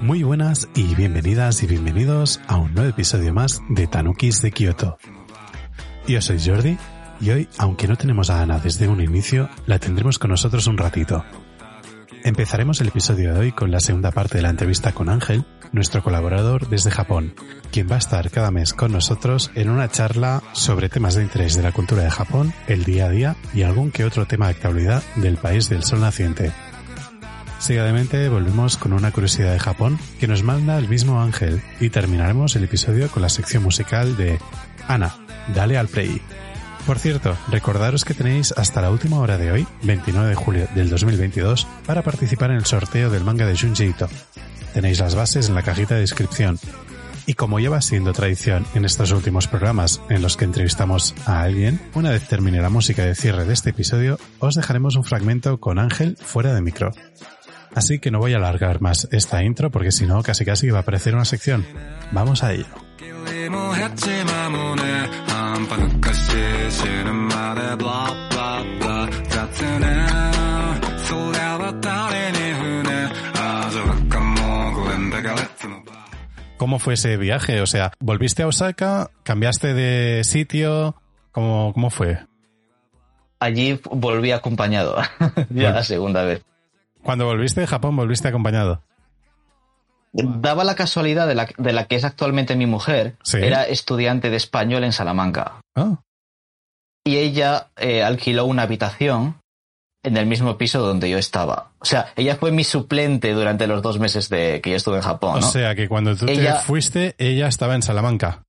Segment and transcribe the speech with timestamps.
[0.00, 4.98] Muy buenas y bienvenidas y bienvenidos a un nuevo episodio más de Tanukis de Kyoto.
[6.08, 6.78] Yo soy Jordi
[7.20, 10.78] y hoy, aunque no tenemos a Ana desde un inicio, la tendremos con nosotros un
[10.78, 11.22] ratito.
[12.24, 16.02] Empezaremos el episodio de hoy con la segunda parte de la entrevista con Ángel, nuestro
[16.02, 17.34] colaborador desde Japón,
[17.70, 21.56] quien va a estar cada mes con nosotros en una charla sobre temas de interés
[21.56, 24.52] de la cultura de Japón, el día a día y algún que otro tema de
[24.52, 26.52] actualidad del país del sol naciente.
[27.58, 32.56] Seguidamente volvemos con una curiosidad de Japón que nos manda el mismo Ángel y terminaremos
[32.56, 34.38] el episodio con la sección musical de
[34.88, 35.14] Ana,
[35.54, 36.20] dale al play.
[36.86, 40.88] Por cierto, recordaros que tenéis hasta la última hora de hoy, 29 de julio del
[40.88, 43.94] 2022, para participar en el sorteo del manga de Junji.
[44.72, 46.58] Tenéis las bases en la cajita de descripción.
[47.26, 51.78] Y como lleva siendo tradición en estos últimos programas en los que entrevistamos a alguien,
[51.92, 55.78] una vez termine la música de cierre de este episodio, os dejaremos un fragmento con
[55.78, 56.92] Ángel fuera de micro.
[57.74, 60.78] Así que no voy a alargar más esta intro porque si no casi casi va
[60.78, 61.66] a aparecer una sección.
[62.12, 62.87] Vamos a ello.
[76.58, 77.60] ¿Cómo fue ese viaje?
[77.60, 79.10] O sea, ¿volviste a Osaka?
[79.22, 80.96] ¿Cambiaste de sitio?
[81.30, 82.18] ¿Cómo, cómo fue?
[83.38, 84.96] Allí volví acompañado,
[85.50, 86.42] ya la segunda vez.
[87.02, 88.82] Cuando volviste de Japón, volviste acompañado.
[90.12, 93.38] Daba la casualidad de la, de la que es actualmente mi mujer, Sí.
[93.38, 95.60] era estudiante de español en Salamanca.
[95.76, 96.00] Ah,
[97.04, 99.36] Y ella eh, alquiló una habitación
[100.04, 101.72] en el mismo piso donde yo estaba.
[101.80, 105.02] O sea, ella fue mi suplente durante los dos meses de que yo estuve en
[105.02, 105.50] Japón, o ¿no?
[105.50, 108.42] sea que cuando tú Ella- te fuiste, ella estaba en Salamanca.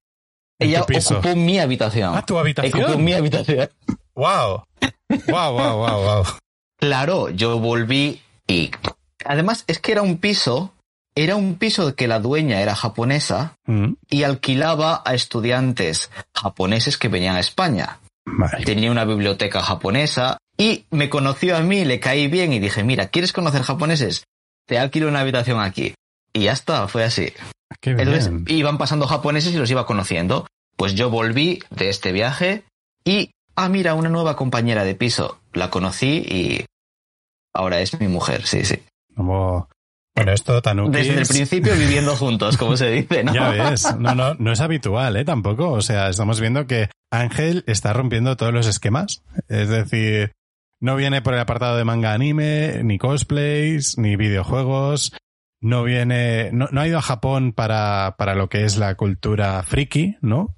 [0.59, 2.15] En ella ocupó mi habitación.
[2.15, 2.83] Ah, tu habitación.
[2.83, 3.69] Ocupó mi habitación.
[4.15, 4.63] Wow.
[5.27, 6.23] Wow, wow, wow, wow.
[6.77, 8.71] Claro, yo volví y
[9.25, 10.73] además es que era un piso,
[11.23, 17.07] era un piso que la dueña era japonesa Mm, y alquilaba a estudiantes japoneses que
[17.07, 17.99] venían a España.
[18.25, 18.63] Vale.
[18.65, 23.07] Tenía una biblioteca japonesa y me conoció a mí, le caí bien y dije, mira,
[23.07, 24.23] ¿quieres conocer japoneses?
[24.67, 25.93] Te alquilo una habitación aquí.
[26.33, 27.33] Y ya está, fue así.
[27.81, 28.07] Qué bien.
[28.07, 30.45] Entonces iban pasando japoneses y los iba conociendo.
[30.75, 32.63] Pues yo volví de este viaje
[33.03, 35.39] y, ah, mira, una nueva compañera de piso.
[35.53, 36.65] La conocí y
[37.53, 38.81] ahora es mi mujer, sí, sí.
[39.15, 39.67] Como-
[40.19, 43.33] Bueno, esto Tanuki Desde el principio viviendo juntos, como se dice, ¿no?
[43.33, 45.23] Ya ves, no, no, no es habitual, ¿eh?
[45.23, 45.71] Tampoco.
[45.71, 49.23] O sea, estamos viendo que Ángel está rompiendo todos los esquemas.
[49.47, 50.33] Es decir,
[50.81, 55.13] no viene por el apartado de manga anime, ni cosplays, ni videojuegos.
[55.61, 59.63] No viene, no, no ha ido a Japón para, para lo que es la cultura
[59.63, 60.57] friki, ¿no?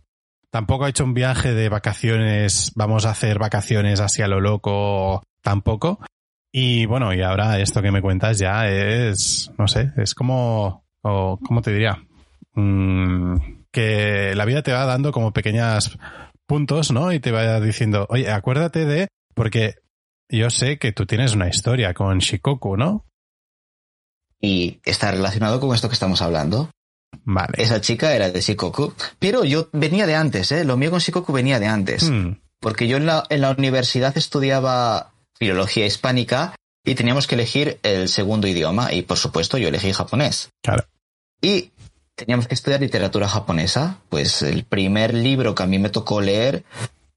[0.50, 6.00] Tampoco ha hecho un viaje de vacaciones, vamos a hacer vacaciones hacia lo loco, tampoco.
[6.52, 11.40] Y bueno, y ahora esto que me cuentas ya es, no sé, es como, o,
[11.46, 12.04] ¿cómo te diría?
[12.54, 13.38] Mm,
[13.72, 15.98] que la vida te va dando como pequeñas
[16.46, 17.14] puntos, ¿no?
[17.14, 19.76] Y te va diciendo, oye, acuérdate de, porque
[20.30, 23.06] yo sé que tú tienes una historia con Shikoku, ¿no?
[24.42, 26.70] Y está relacionado con esto que estamos hablando.
[27.24, 27.54] Vale.
[27.58, 30.66] Esa chica era de Shikoku, pero yo venía de antes, ¿eh?
[30.66, 32.10] Lo mío con Shikoku venía de antes.
[32.10, 35.11] Hmm, Porque yo en la, en la universidad estudiaba
[35.42, 36.54] filología hispánica
[36.86, 40.50] y teníamos que elegir el segundo idioma y por supuesto yo elegí japonés.
[40.64, 40.86] claro.
[41.42, 41.72] Y
[42.14, 43.98] teníamos que estudiar literatura japonesa.
[44.10, 46.64] Pues el primer libro que a mí me tocó leer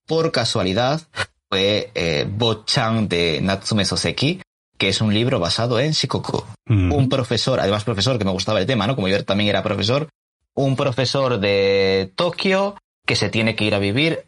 [0.07, 1.03] por casualidad
[1.51, 4.41] fue eh, Bo-chan de Natsume Soseki,
[4.79, 8.59] que es un libro basado en Shikoku Hmm, un profesor, además profesor que me gustaba
[8.59, 8.97] el tema, ¿no?
[8.97, 10.09] Como yo también era profesor,
[10.55, 14.25] un profesor de Tokio que se tiene que ir a vivir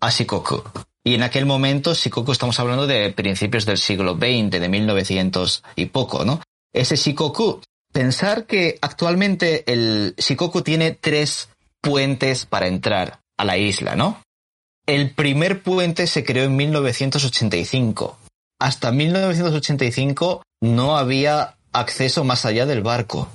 [0.00, 0.62] a Shikoku.
[1.04, 5.86] Y en aquel momento, Shikoku estamos hablando de principios del siglo XX, de 1900 y
[5.86, 6.40] poco, ¿no?
[6.72, 7.60] Ese Shikoku,
[7.92, 11.48] pensar que actualmente el Shikoku tiene tres
[11.80, 14.22] puentes para entrar a la isla, ¿no?
[14.86, 18.18] El primer puente se creó en 1985.
[18.60, 23.28] Hasta 1985 no había acceso más allá del barco.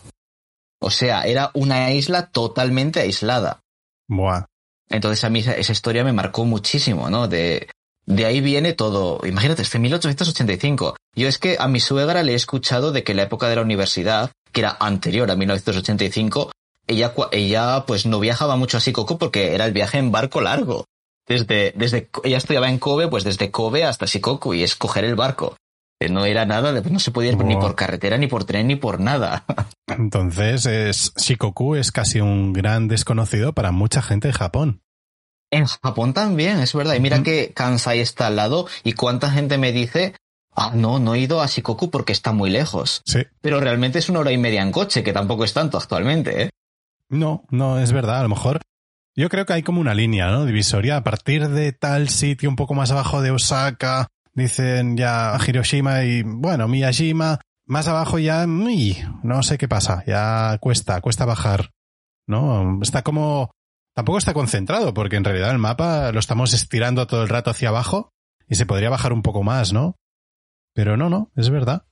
[0.79, 3.59] O sea, era una isla totalmente aislada.
[4.07, 4.45] Buah.
[4.89, 7.27] Entonces a mí esa, esa historia me marcó muchísimo, ¿no?
[7.27, 7.67] De,
[8.07, 9.19] de ahí viene todo.
[9.25, 10.95] Imagínate, este 1885.
[11.15, 13.57] Yo es que a mi suegra le he escuchado de que en la época de
[13.57, 16.51] la universidad, que era anterior a 1985,
[16.87, 20.85] ella, ella pues no viajaba mucho a Shikoku porque era el viaje en barco largo.
[21.27, 25.15] desde, desde, ella estudiaba en Kobe, pues desde Kobe hasta Shikoku y es coger el
[25.15, 25.57] barco.
[25.99, 28.99] No era nada, no se podía ir ni por carretera, ni por tren, ni por
[28.99, 29.45] nada.
[29.87, 34.81] Entonces, es, Shikoku es casi un gran desconocido para mucha gente de Japón.
[35.49, 36.95] En Japón también, es verdad.
[36.95, 40.13] Y mira que Kansai está al lado y cuánta gente me dice,
[40.55, 43.01] ah, no, no he ido a Shikoku porque está muy lejos.
[43.05, 43.21] Sí.
[43.41, 46.49] Pero realmente es una hora y media en coche, que tampoco es tanto actualmente, ¿eh?
[47.09, 48.19] No, no, es verdad.
[48.19, 48.59] A lo mejor
[49.15, 50.45] yo creo que hay como una línea, ¿no?
[50.45, 50.97] Divisoria.
[50.97, 56.23] A partir de tal sitio un poco más abajo de Osaka, dicen ya Hiroshima y,
[56.23, 57.39] bueno, Miyajima.
[57.65, 60.03] Más abajo ya, no sé qué pasa.
[60.07, 61.71] Ya cuesta, cuesta bajar.
[62.27, 62.79] ¿No?
[62.81, 63.51] Está como
[63.93, 67.69] tampoco está concentrado, porque en realidad el mapa lo estamos estirando todo el rato hacia
[67.69, 68.11] abajo
[68.47, 69.95] y se podría bajar un poco más, ¿no?
[70.75, 71.87] Pero no, no, es verdad.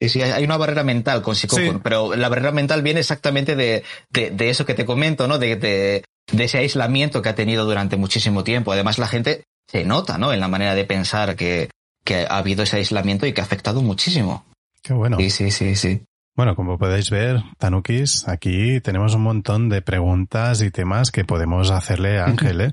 [0.00, 3.84] Sí, sí, hay una barrera mental con Shikoku, pero la barrera mental viene exactamente de,
[4.10, 5.38] de, eso que te comento, ¿no?
[5.38, 8.72] De, de, ese aislamiento que ha tenido durante muchísimo tiempo.
[8.72, 10.32] Además, la gente se nota, ¿no?
[10.32, 11.70] En la manera de pensar que,
[12.04, 14.44] que ha habido ese aislamiento y que ha afectado muchísimo.
[14.82, 15.18] Qué bueno.
[15.18, 16.02] Sí, sí, sí, sí.
[16.34, 21.70] Bueno, como podéis ver, Tanukis, aquí tenemos un montón de preguntas y temas que podemos
[21.70, 22.72] hacerle a Ángel, ¿eh?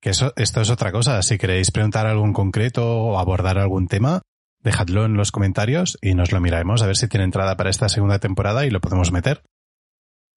[0.00, 1.22] Que eso, esto es otra cosa.
[1.22, 4.22] Si queréis preguntar algo en concreto o abordar algún tema,
[4.60, 7.88] dejadlo en los comentarios y nos lo miraremos a ver si tiene entrada para esta
[7.88, 9.42] segunda temporada y lo podemos meter.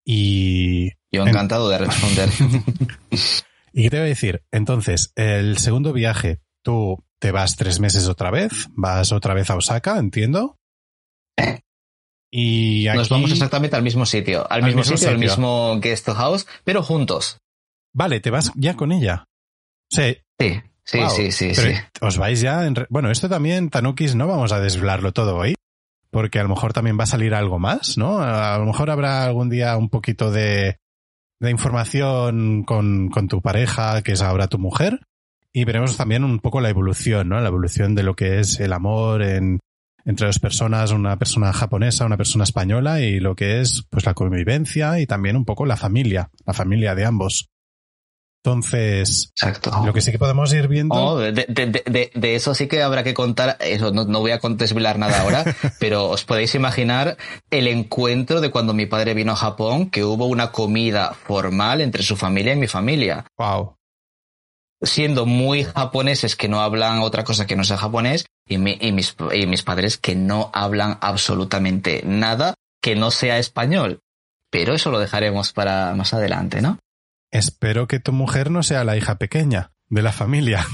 [0.04, 0.90] Y...
[1.10, 2.28] Yo encantado de responder.
[3.76, 4.42] ¿Y qué te voy a decir?
[4.50, 9.56] Entonces, el segundo viaje, tú te vas tres meses otra vez, vas otra vez a
[9.56, 10.56] Osaka, entiendo.
[12.30, 16.82] Y Nos vamos exactamente al mismo sitio, al, mismo, sitio, al mismo guest house, pero
[16.82, 17.38] juntos.
[17.94, 19.26] Vale, te vas ya con ella.
[19.90, 20.16] Sí.
[20.40, 22.74] Sí, sí, sí, sí, Os vais ya en...
[22.88, 25.54] Bueno, esto también, Tanukis, no vamos a desvelarlo todo hoy,
[26.10, 28.20] porque a lo mejor también va a salir algo más, ¿no?
[28.20, 30.78] A lo mejor habrá algún día un poquito de,
[31.40, 35.00] de información con, con tu pareja, que es ahora tu mujer,
[35.52, 37.40] y veremos también un poco la evolución, ¿no?
[37.40, 39.58] La evolución de lo que es el amor en,
[40.06, 44.14] entre dos personas, una persona japonesa, una persona española y lo que es pues la
[44.14, 47.48] convivencia y también un poco la familia, la familia de ambos.
[48.46, 49.72] Entonces, Exacto.
[49.84, 50.94] lo que sí que podemos ir viendo.
[50.94, 53.56] Oh, de, de, de, eso sí que habrá que contar.
[53.58, 55.44] Eso no, no voy a contestar nada ahora,
[55.80, 57.16] pero os podéis imaginar
[57.50, 62.04] el encuentro de cuando mi padre vino a Japón, que hubo una comida formal entre
[62.04, 63.26] su familia y mi familia.
[63.36, 63.74] Wow
[64.82, 69.16] siendo muy japoneses que no hablan otra cosa que no sea japonés y, y, mis,
[69.32, 72.52] y mis padres que no hablan absolutamente nada
[72.82, 74.00] que no sea español.
[74.50, 76.78] Pero eso lo dejaremos para más adelante, ¿no?
[77.36, 80.66] Espero que tu mujer no sea la hija pequeña de la familia.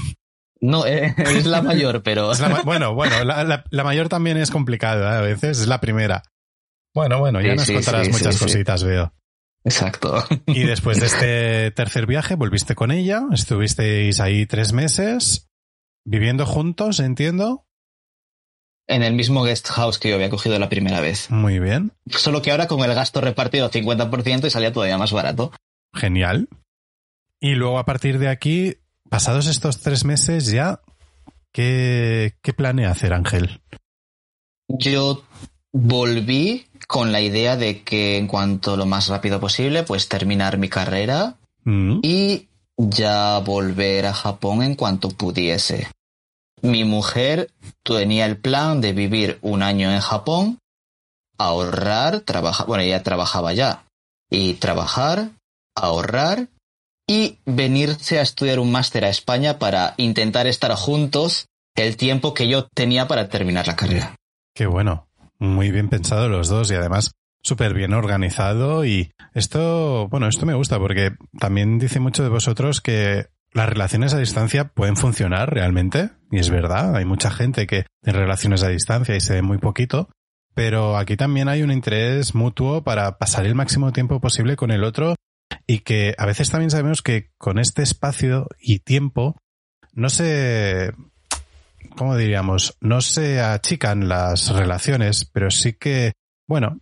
[0.61, 2.31] No, eh, es la mayor, pero...
[2.63, 5.17] bueno, bueno, la, la, mayor también es complicada, ¿eh?
[5.17, 6.23] a veces es la primera.
[6.93, 9.13] Bueno, bueno, ya nos contarás muchas cositas, veo.
[9.65, 10.23] Exacto.
[10.47, 15.49] Y después de este tercer viaje volviste con ella, estuvisteis ahí tres meses,
[16.05, 17.65] viviendo juntos, entiendo.
[18.87, 21.29] En el mismo guest house que yo había cogido la primera vez.
[21.29, 21.91] Muy bien.
[22.09, 25.51] Solo que ahora con el gasto repartido 50% y salía todavía más barato.
[25.93, 26.49] Genial.
[27.39, 28.77] Y luego a partir de aquí,
[29.09, 30.81] pasados estos tres meses ya,
[31.51, 33.61] ¿qué, qué planea hacer Ángel?
[34.67, 35.23] Yo
[35.71, 40.69] volví con la idea de que en cuanto lo más rápido posible, pues terminar mi
[40.69, 41.99] carrera mm.
[42.01, 42.47] y
[42.77, 45.87] ya volver a Japón en cuanto pudiese.
[46.61, 47.49] Mi mujer
[47.83, 50.59] tenía el plan de vivir un año en Japón,
[51.37, 53.83] ahorrar, trabajar, bueno, ella trabajaba ya,
[54.29, 55.31] y trabajar,
[55.75, 56.49] ahorrar
[57.07, 62.47] y venirse a estudiar un máster a España para intentar estar juntos el tiempo que
[62.47, 64.15] yo tenía para terminar la carrera.
[64.55, 65.07] Qué bueno
[65.43, 67.11] muy bien pensado los dos y además
[67.41, 72.79] súper bien organizado y esto, bueno, esto me gusta porque también dice mucho de vosotros
[72.79, 77.85] que las relaciones a distancia pueden funcionar realmente y es verdad, hay mucha gente que
[78.03, 80.09] en relaciones a distancia y se ve muy poquito,
[80.55, 84.83] pero aquí también hay un interés mutuo para pasar el máximo tiempo posible con el
[84.83, 85.15] otro
[85.67, 89.37] y que a veces también sabemos que con este espacio y tiempo
[89.93, 90.91] no se
[91.95, 92.77] ¿cómo diríamos?
[92.81, 96.13] No se achican las relaciones, pero sí que,
[96.47, 96.79] bueno,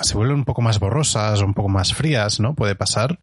[0.00, 2.54] se vuelven un poco más borrosas, un poco más frías, ¿no?
[2.54, 3.20] Puede pasar.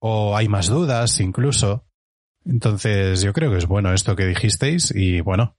[0.00, 1.84] O hay más dudas incluso.
[2.44, 5.56] Entonces, yo creo que es bueno esto que dijisteis y bueno,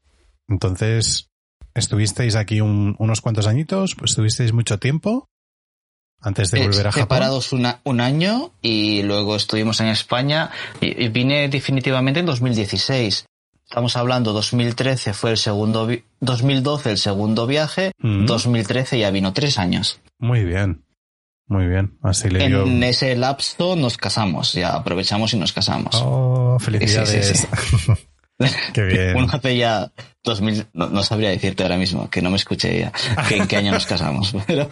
[0.48, 1.32] entonces,
[1.74, 5.30] estuvisteis aquí unos cuantos añitos, pues estuvisteis mucho tiempo
[6.22, 7.04] antes de volver a Japón.
[7.04, 13.26] Separados un año y luego estuvimos en España y, vine definitivamente en 2016.
[13.68, 19.00] Estamos hablando 2013 fue el segundo, 2012 el segundo viaje, 2013 mm.
[19.00, 20.00] ya vino tres años.
[20.20, 20.84] Muy bien.
[21.48, 25.94] Muy bien, así le En ese lapso nos casamos, ya aprovechamos y nos casamos.
[25.94, 27.48] Oh, felicidades.
[28.74, 29.14] Qué bien.
[29.14, 29.92] Bueno, hace ya
[30.24, 32.92] 2000, no, sabría decirte ahora mismo, que no me escuché ya,
[33.30, 34.36] que en qué año nos casamos.
[34.48, 34.68] Pero...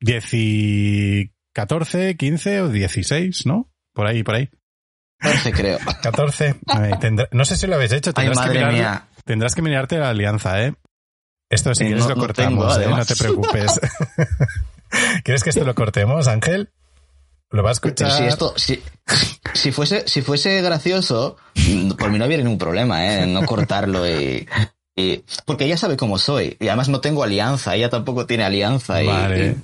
[0.00, 3.70] 14, 15 o 16, ¿no?
[3.92, 4.50] Por ahí, por ahí.
[5.18, 5.78] 14 creo.
[6.02, 6.56] 14.
[7.32, 8.12] no sé si lo habéis hecho.
[8.12, 10.74] Tendrás, que mirar, tendrás que mirarte la alianza, ¿eh?
[11.48, 12.86] Esto si quieres lo cortamos, ¿eh?
[12.88, 13.80] No te preocupes.
[15.24, 16.70] ¿Quieres que esto lo cortemos, Ángel?
[17.50, 18.10] ¿Lo vas a escuchar?
[18.10, 18.82] si esto, si,
[19.54, 21.36] si, fuese, si fuese gracioso,
[21.98, 23.26] por mí no habría ningún problema, ¿eh?
[23.26, 24.48] No cortarlo y,
[25.44, 26.56] porque ella sabe cómo soy.
[26.58, 27.76] Y además no tengo alianza.
[27.76, 29.02] Ella tampoco tiene alianza.
[29.02, 29.56] Vale.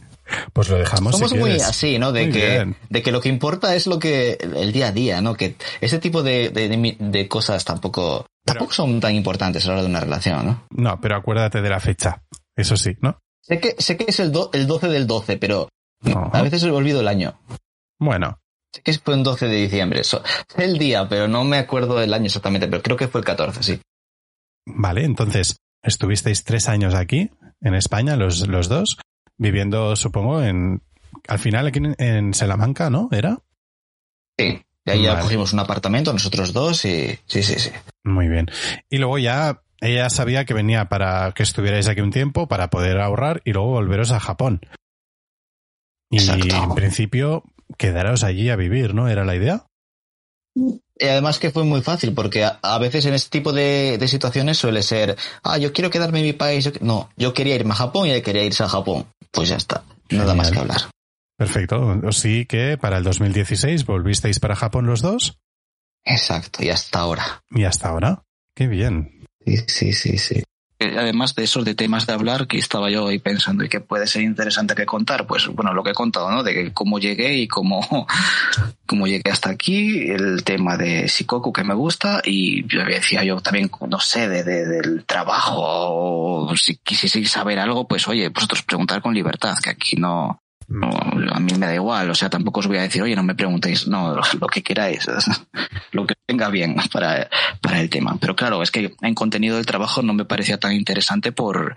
[0.52, 1.12] Pues lo dejamos.
[1.14, 2.12] Somos muy así, ¿no?
[2.12, 5.34] De que, de que lo que importa es lo que, el día a día, ¿no?
[5.34, 9.88] Que ese tipo de, de, cosas tampoco, tampoco son tan importantes a la hora de
[9.88, 10.66] una relación, ¿no?
[10.70, 12.22] No, pero acuérdate de la fecha.
[12.56, 13.18] Eso sí, ¿no?
[13.40, 15.68] Sé que, sé que es el, el 12 del 12, pero
[16.04, 17.38] a veces olvido el año.
[17.98, 18.38] Bueno.
[18.72, 20.02] Sé que fue un 12 de diciembre.
[20.04, 20.20] sé
[20.56, 23.62] el día, pero no me acuerdo del año exactamente, pero creo que fue el 14,
[23.62, 23.80] sí.
[24.64, 28.98] Vale, entonces, estuvisteis tres años aquí, en España, los, los dos
[29.42, 30.82] viviendo, supongo, en
[31.28, 33.08] al final aquí en, Salamanca, ¿no?
[33.12, 33.38] ¿Era?
[34.38, 37.70] Sí, y ahí ya cogimos un apartamento, nosotros dos, y sí, sí, sí.
[38.04, 38.50] Muy bien.
[38.88, 42.99] Y luego ya ella sabía que venía para que estuvierais aquí un tiempo, para poder
[42.99, 44.61] ahorrar y luego volveros a Japón.
[46.11, 47.44] Y en principio
[47.78, 49.08] quedaros allí a vivir, ¿no?
[49.08, 49.66] ¿Era la idea?
[50.99, 54.82] Y además que fue muy fácil, porque a, veces en este tipo de, situaciones suele
[54.82, 56.70] ser, ah, yo quiero quedarme en mi país.
[56.80, 59.06] No, yo quería irme a Japón y él quería irse a Japón.
[59.30, 60.82] Pues ya está, nada más que hablar.
[61.37, 62.12] Perfecto.
[62.12, 65.38] Sí que para el 2016 volvisteis para Japón los dos.
[66.04, 67.42] Exacto, y hasta ahora.
[67.50, 68.22] Y hasta ahora.
[68.54, 69.25] Qué bien.
[69.44, 70.42] Sí, sí, sí, sí
[70.84, 74.06] además de esos de temas de hablar que estaba yo ahí pensando y que puede
[74.06, 76.42] ser interesante que contar, pues bueno, lo que he contado, ¿no?
[76.42, 77.80] De cómo llegué y cómo,
[78.86, 83.40] cómo llegué hasta aquí, el tema de Shikoku que me gusta y yo decía yo
[83.40, 89.00] también, no sé, de, del trabajo o si quisieseis saber algo, pues oye, vosotros preguntar
[89.00, 90.41] con libertad, que aquí no,
[90.72, 93.22] no, a mí me da igual, o sea, tampoco os voy a decir, oye, no
[93.22, 95.06] me preguntéis, no, lo que queráis,
[95.92, 97.28] lo que venga bien para,
[97.60, 98.16] para el tema.
[98.20, 101.76] Pero claro, es que en contenido del trabajo no me parecía tan interesante por,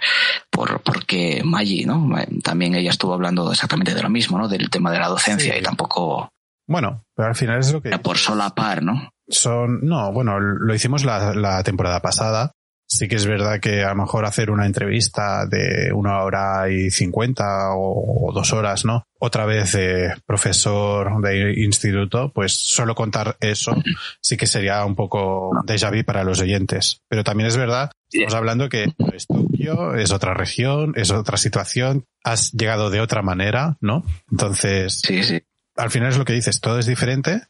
[0.50, 2.10] por, porque Maggi, ¿no?
[2.42, 4.48] También ella estuvo hablando exactamente de lo mismo, ¿no?
[4.48, 6.30] Del tema de la docencia y tampoco.
[6.68, 7.98] Bueno, pero al final es lo que.
[8.00, 9.10] Por solapar, ¿no?
[9.28, 12.52] Son, no, bueno, lo hicimos la, la temporada pasada
[12.88, 16.92] Sí que es verdad que a lo mejor hacer una entrevista de una hora y
[16.92, 19.08] cincuenta o, dos horas, ¿no?
[19.20, 23.76] Otra vez de profesor de instituto, pues solo contar eso
[24.22, 27.02] sí que sería un poco déjà vu para los oyentes.
[27.08, 32.06] Pero también es verdad, estamos hablando que es Tokio, es otra región, es otra situación,
[32.24, 34.04] has llegado de otra manera, ¿no?
[34.32, 35.42] Entonces, sí, sí.
[35.76, 37.44] al final es lo que dices, todo es diferente.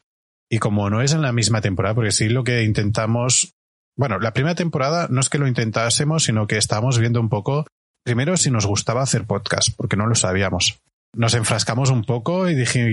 [0.47, 3.55] Y como no es en la misma temporada, porque sí lo que intentamos
[3.95, 7.65] bueno, la primera temporada no es que lo intentásemos, sino que estábamos viendo un poco,
[8.03, 10.79] primero si nos gustaba hacer podcast, porque no lo sabíamos.
[11.15, 12.89] Nos enfrascamos un poco y dije,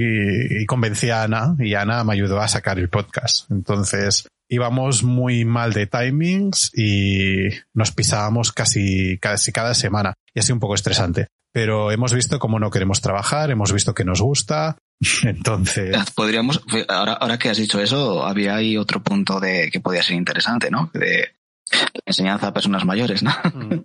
[0.60, 3.50] y, convencí a Ana, y Ana me ayudó a sacar el podcast.
[3.50, 10.14] Entonces, íbamos muy mal de timings y nos pisábamos casi, casi cada semana.
[10.32, 11.26] Y ha sido un poco estresante.
[11.52, 14.78] Pero hemos visto cómo no queremos trabajar, hemos visto que nos gusta,
[15.24, 15.96] Entonces.
[16.14, 20.16] Podríamos, ahora, ahora que has dicho eso, había ahí otro punto de que podía ser
[20.16, 20.90] interesante, ¿no?
[20.94, 21.32] De
[22.04, 23.32] enseñanza a personas mayores, ¿no?
[23.54, 23.82] Mm.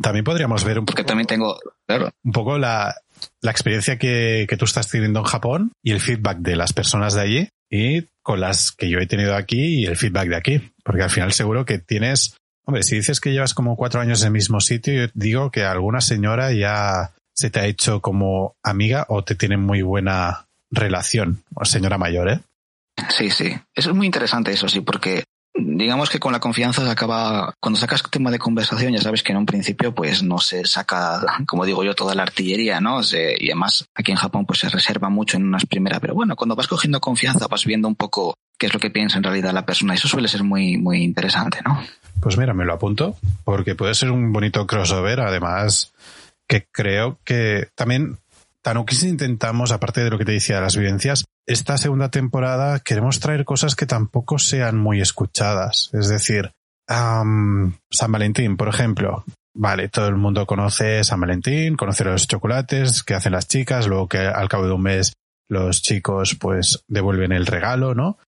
[0.00, 0.96] También podríamos ver un poco.
[0.96, 2.10] Porque también tengo, claro.
[2.22, 2.94] Un poco la,
[3.40, 7.14] la experiencia que, que tú estás teniendo en Japón y el feedback de las personas
[7.14, 10.72] de allí y con las que yo he tenido aquí y el feedback de aquí.
[10.84, 14.26] Porque al final seguro que tienes, hombre, si dices que llevas como cuatro años en
[14.26, 19.04] el mismo sitio, yo digo que alguna señora ya se te ha hecho como amiga
[19.08, 22.40] o te tiene muy buena relación, señora mayor, ¿eh?
[23.10, 23.54] Sí, sí.
[23.74, 25.22] Eso es muy interesante, eso sí, porque
[25.54, 29.32] digamos que con la confianza se acaba, cuando sacas tema de conversación, ya sabes que
[29.32, 33.00] en un principio pues no se saca, como digo yo, toda la artillería, ¿no?
[33.02, 36.56] y además aquí en Japón pues se reserva mucho en unas primeras, pero bueno, cuando
[36.56, 39.66] vas cogiendo confianza vas viendo un poco qué es lo que piensa en realidad la
[39.66, 41.82] persona, eso suele ser muy, muy interesante, ¿no?
[42.20, 45.92] Pues mira, me lo apunto, porque puede ser un bonito crossover, además
[46.48, 48.18] que creo que también
[48.62, 53.20] Tanukis intentamos, aparte de lo que te decía de las vivencias, esta segunda temporada queremos
[53.20, 55.90] traer cosas que tampoco sean muy escuchadas.
[55.92, 56.50] Es decir,
[56.88, 57.72] San
[58.08, 59.24] Valentín, por ejemplo.
[59.58, 64.08] Vale, todo el mundo conoce San Valentín, conoce los chocolates que hacen las chicas, luego
[64.08, 65.14] que al cabo de un mes
[65.48, 68.18] los chicos pues devuelven el regalo, ¿no?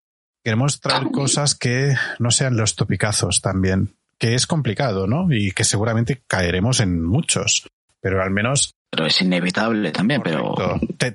[0.42, 5.26] Queremos traer cosas que no sean los topicazos también, que es complicado, ¿no?
[5.30, 7.68] Y que seguramente caeremos en muchos
[8.00, 10.54] pero al menos pero es inevitable también, pero...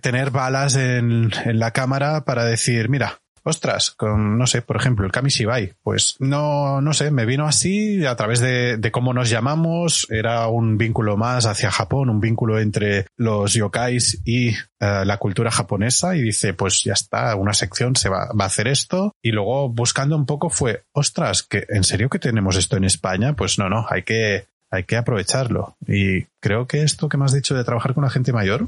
[0.01, 5.05] Tener balas en, en la cámara para decir, mira, ostras, con, no sé, por ejemplo,
[5.05, 9.29] el Kamishibai, pues no, no sé, me vino así a través de, de, cómo nos
[9.29, 15.17] llamamos, era un vínculo más hacia Japón, un vínculo entre los yokais y uh, la
[15.17, 19.13] cultura japonesa y dice, pues ya está, una sección se va, va, a hacer esto
[19.21, 23.33] y luego buscando un poco fue, ostras, que en serio que tenemos esto en España,
[23.35, 27.34] pues no, no, hay que, hay que aprovecharlo y creo que esto que me has
[27.34, 28.68] dicho de trabajar con la gente mayor,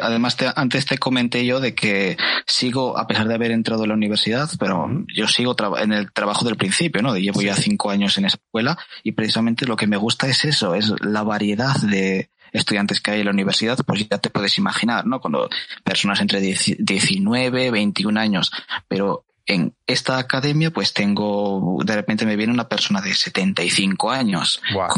[0.00, 3.86] Además, te, antes te comenté yo de que sigo, a pesar de haber entrado a
[3.86, 7.14] la universidad, pero yo sigo en el trabajo del principio, ¿no?
[7.18, 10.90] Llevo ya cinco años en escuela y precisamente lo que me gusta es eso, es
[11.02, 15.20] la variedad de estudiantes que hay en la universidad, pues ya te puedes imaginar, ¿no?
[15.20, 15.50] Cuando
[15.82, 18.52] personas entre 19, 21 años,
[18.88, 24.62] pero en esta academia pues tengo, de repente me viene una persona de 75 años,
[24.72, 24.88] wow.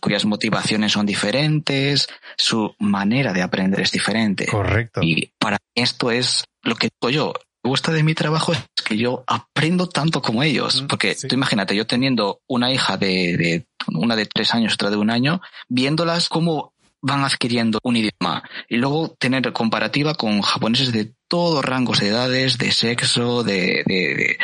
[0.00, 4.46] cuyas motivaciones son diferentes, su manera de aprender es diferente.
[4.46, 5.00] Correcto.
[5.02, 7.32] Y para esto es lo que digo yo.
[7.64, 11.28] Me gusta de mi trabajo es que yo aprendo tanto como ellos, porque sí.
[11.28, 15.10] tú imagínate, yo teniendo una hija de, de, una de tres años, otra de un
[15.10, 16.71] año, viéndolas como
[17.02, 22.58] van adquiriendo un idioma y luego tener comparativa con japoneses de todos rangos de edades,
[22.58, 24.38] de sexo, de, de,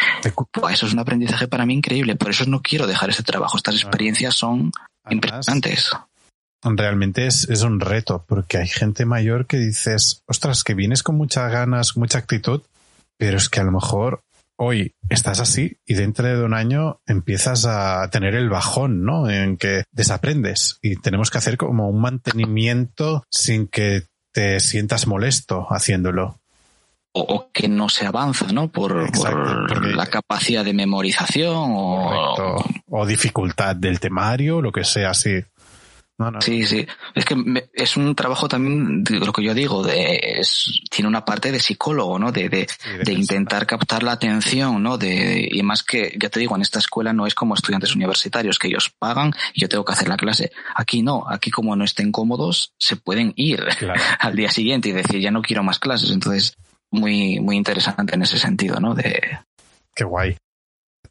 [0.71, 2.17] eso es un aprendizaje para mí increíble.
[2.17, 3.57] Por eso no quiero dejar ese trabajo.
[3.57, 4.73] Estas experiencias son
[5.05, 5.91] Además, impresionantes.
[6.63, 11.17] Realmente es, es un reto, porque hay gente mayor que dices, ostras, que vienes con
[11.17, 12.63] muchas ganas, mucha actitud,
[13.17, 14.23] pero es que a lo mejor
[14.59, 19.31] hoy estás así y dentro de un año empiezas a tener el bajón, ¿no?
[19.31, 25.67] En que desaprendes y tenemos que hacer como un mantenimiento sin que te sientas molesto
[25.71, 26.41] haciéndolo.
[27.13, 28.69] O, o que no se avanza, ¿no?
[28.69, 32.57] Por, Exacto, por la capacidad de memorización o...
[32.87, 35.43] o dificultad del temario, lo que sea así.
[36.19, 36.85] No, no, sí, sí.
[37.15, 41.09] Es que me, es un trabajo también, de lo que yo digo, de, es, tiene
[41.09, 42.33] una parte de psicólogo, ¿no?
[42.33, 44.99] De, de, sí, de, de intentar captar la atención, ¿no?
[44.99, 48.59] De, y más que, ya te digo, en esta escuela no es como estudiantes universitarios
[48.59, 50.51] que ellos pagan y yo tengo que hacer la clase.
[50.75, 54.01] Aquí no, aquí como no estén cómodos, se pueden ir claro.
[54.19, 56.11] al día siguiente y decir, ya no quiero más clases.
[56.11, 56.57] Entonces,
[56.91, 58.97] muy, muy interesante en ese sentido, ¿no?
[58.97, 59.39] De...
[59.95, 60.37] Qué guay.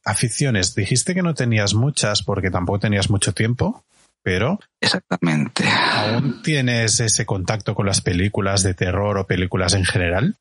[0.04, 3.86] Aficiones, dijiste que no tenías muchas porque tampoco tenías mucho tiempo
[4.28, 5.64] pero exactamente.
[5.70, 10.36] ¿Aún tienes ese contacto con las películas de terror o películas en general?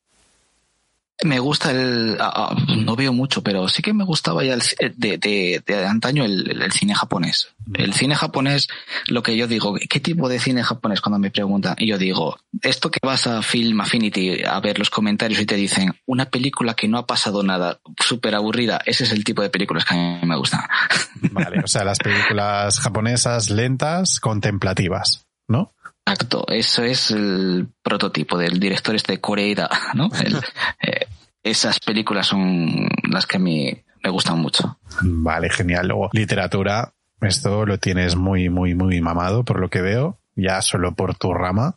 [1.24, 4.62] Me gusta el, uh, no veo mucho, pero sí que me gustaba ya el,
[4.96, 7.54] de, de, de, antaño el, el, cine japonés.
[7.72, 8.68] El cine japonés,
[9.08, 11.74] lo que yo digo, ¿qué tipo de cine japonés cuando me preguntan?
[11.78, 15.56] Y yo digo, esto que vas a Film Affinity a ver los comentarios y te
[15.56, 19.48] dicen, una película que no ha pasado nada, súper aburrida, ese es el tipo de
[19.48, 20.60] películas que a mí me gustan.
[21.32, 25.75] Vale, o sea, las películas japonesas lentas, contemplativas, ¿no?
[26.08, 30.08] Exacto, eso es el prototipo del director este Koreeda, ¿no?
[30.24, 30.36] El,
[30.80, 31.06] eh,
[31.42, 34.78] esas películas son las que a mí me gustan mucho.
[35.02, 35.88] Vale, genial.
[35.88, 40.94] Luego, literatura, esto lo tienes muy, muy, muy mamado por lo que veo, ya solo
[40.94, 41.74] por tu rama.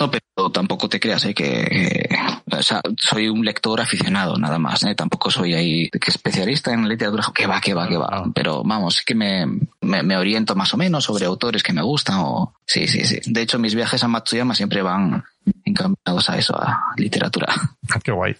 [0.00, 1.34] No, pero tampoco te creas ¿eh?
[1.34, 2.08] que,
[2.50, 4.82] o sea, soy un lector aficionado, nada más.
[4.84, 4.94] ¿eh?
[4.94, 7.24] Tampoco soy ahí que especialista en literatura.
[7.34, 8.24] Que va, que va, que va.
[8.34, 9.44] Pero vamos, sí que me,
[9.82, 12.16] me, me, oriento más o menos sobre autores que me gustan.
[12.20, 12.54] O...
[12.66, 13.20] Sí, sí, sí.
[13.26, 15.22] De hecho, mis viajes a Matsuyama siempre van
[15.64, 17.54] encaminados a eso, a literatura.
[18.02, 18.34] Qué guay.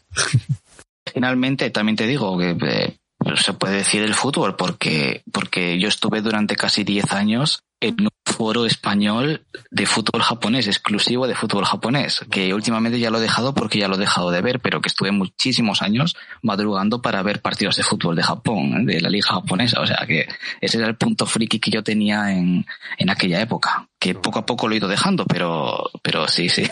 [1.12, 2.96] Finalmente, también te digo que eh,
[3.36, 8.08] se puede decir el fútbol porque, porque yo estuve durante casi 10 años en un
[8.24, 13.54] foro español de fútbol japonés, exclusivo de fútbol japonés, que últimamente ya lo he dejado
[13.54, 17.40] porque ya lo he dejado de ver, pero que estuve muchísimos años madrugando para ver
[17.40, 19.80] partidos de fútbol de Japón, de la liga japonesa.
[19.80, 20.28] O sea que
[20.60, 22.66] ese era el punto friki que yo tenía en,
[22.98, 26.66] en aquella época, que poco a poco lo he ido dejando, pero, pero sí, sí.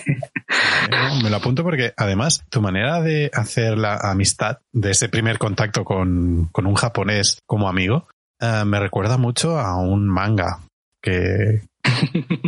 [1.22, 5.84] Me lo apunto porque además tu manera de hacer la amistad, de ese primer contacto
[5.84, 8.06] con, con un japonés como amigo,
[8.40, 10.60] uh, me recuerda mucho a un manga
[11.02, 11.62] que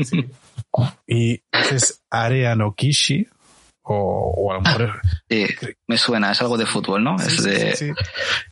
[0.05, 0.27] sí.
[1.07, 3.27] y es Area no Kishi
[3.83, 5.47] o, o a lo mejor sí,
[5.89, 7.95] me suena es algo de fútbol no sí, es de...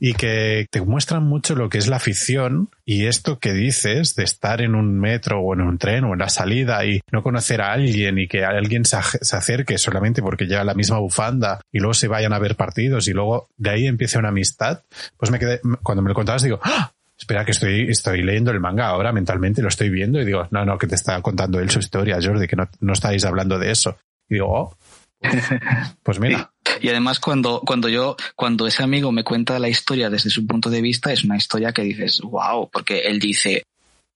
[0.01, 4.25] y que te muestran mucho lo que es la afición y esto que dices de
[4.25, 7.61] estar en un metro o en un tren o en la salida y no conocer
[7.61, 11.79] a alguien y que alguien se, se acerque solamente porque lleva la misma bufanda y
[11.79, 14.83] luego se vayan a ver partidos y luego de ahí empieza una amistad
[15.19, 16.93] pues me quedé cuando me lo contabas digo ¡Ah!
[17.19, 20.65] Espera que estoy, estoy leyendo el manga ahora mentalmente, lo estoy viendo y digo, no,
[20.65, 23.71] no, que te está contando él su historia, Jordi, que no, no estáis hablando de
[23.71, 23.99] eso.
[24.29, 24.77] Y digo, oh,
[26.03, 26.53] pues mira.
[26.81, 30.71] Y, además cuando, cuando yo, cuando ese amigo me cuenta la historia desde su punto
[30.71, 33.65] de vista, es una historia que dices, wow, porque él dice,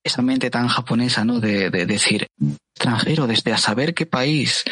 [0.05, 1.41] esa mente tan japonesa, ¿no?
[1.41, 2.29] De, de decir,
[2.75, 4.65] extranjero, desde a saber qué país,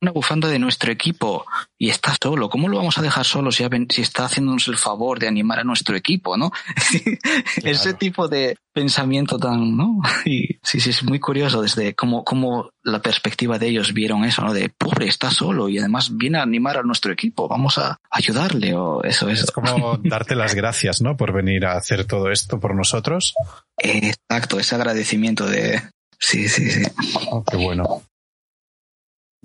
[0.00, 1.46] una bufanda de nuestro equipo
[1.78, 2.48] y está solo.
[2.48, 5.64] ¿Cómo lo vamos a dejar solo si, si está haciéndonos el favor de animar a
[5.64, 6.50] nuestro equipo, no?
[7.64, 10.00] Ese tipo de pensamiento tan, ¿no?
[10.26, 14.42] Y sí, sí, es muy curioso desde cómo, cómo la perspectiva de ellos vieron eso,
[14.42, 14.52] ¿no?
[14.52, 18.74] De pobre, está solo y además viene a animar a nuestro equipo, vamos a ayudarle
[18.74, 19.44] o eso es.
[19.44, 21.16] Es como darte las gracias, ¿no?
[21.16, 23.34] Por venir a hacer todo esto por nosotros.
[23.78, 25.80] Exacto, ese agradecimiento de,
[26.18, 26.82] Sí, sí, sí.
[27.30, 28.02] Oh, qué bueno.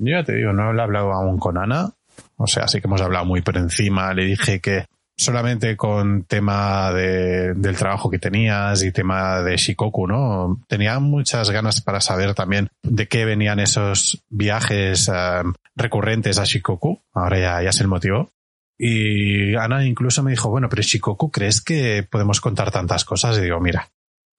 [0.04, 1.92] Yo ya te digo, no he hablado aún con Ana.
[2.38, 4.14] O sea, sí que hemos hablado muy por encima.
[4.16, 4.86] Le dije que
[5.16, 10.60] solamente con tema de, del trabajo que tenías y tema de Shikoku, ¿no?
[10.68, 15.44] Tenía muchas ganas para saber también de qué venían esos viajes eh,
[15.76, 17.00] recurrentes a Shikoku.
[17.14, 18.32] Ahora ya, ya es el motivo.
[18.80, 23.38] Y Ana incluso me dijo, bueno, pero Shikoku, ¿crees que podemos contar tantas cosas?
[23.38, 23.88] Y digo, mira,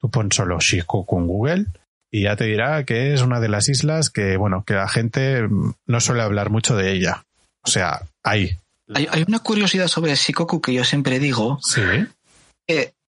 [0.01, 1.67] tú pon solo Shikoku en Google
[2.15, 5.49] y ya te dirá que es una de las islas que, bueno, que la gente
[5.87, 7.25] no suele hablar mucho de ella.
[7.63, 8.55] O sea, ahí.
[8.95, 11.59] Hay, hay una curiosidad sobre Shikoku que yo siempre digo.
[11.63, 11.81] Sí.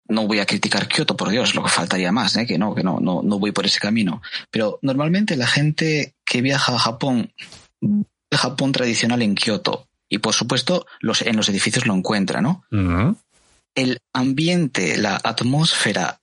[0.09, 2.47] no voy a criticar Kioto, por Dios, lo que faltaría más, ¿eh?
[2.47, 4.23] que no, que no, no, no voy por ese camino.
[4.51, 7.31] Pero normalmente la gente que viaja a Japón,
[7.83, 12.64] el Japón tradicional en Kioto, y por supuesto los, en los edificios lo encuentra, ¿no?
[13.75, 16.21] El ambiente, la atmósfera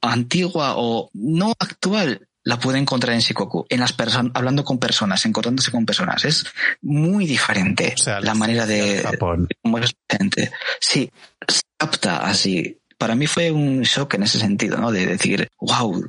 [0.00, 5.24] antigua o no actual la puede encontrar en Shikoku, en las personas, hablando con personas,
[5.24, 6.24] encontrándose con personas.
[6.24, 6.44] Es
[6.82, 9.48] muy diferente la manera de Japón.
[9.62, 10.52] cómo es gente.
[10.78, 11.10] Sí,
[11.48, 12.78] se capta así.
[12.98, 14.92] Para mí fue un shock en ese sentido, ¿no?
[14.92, 16.06] De decir, wow.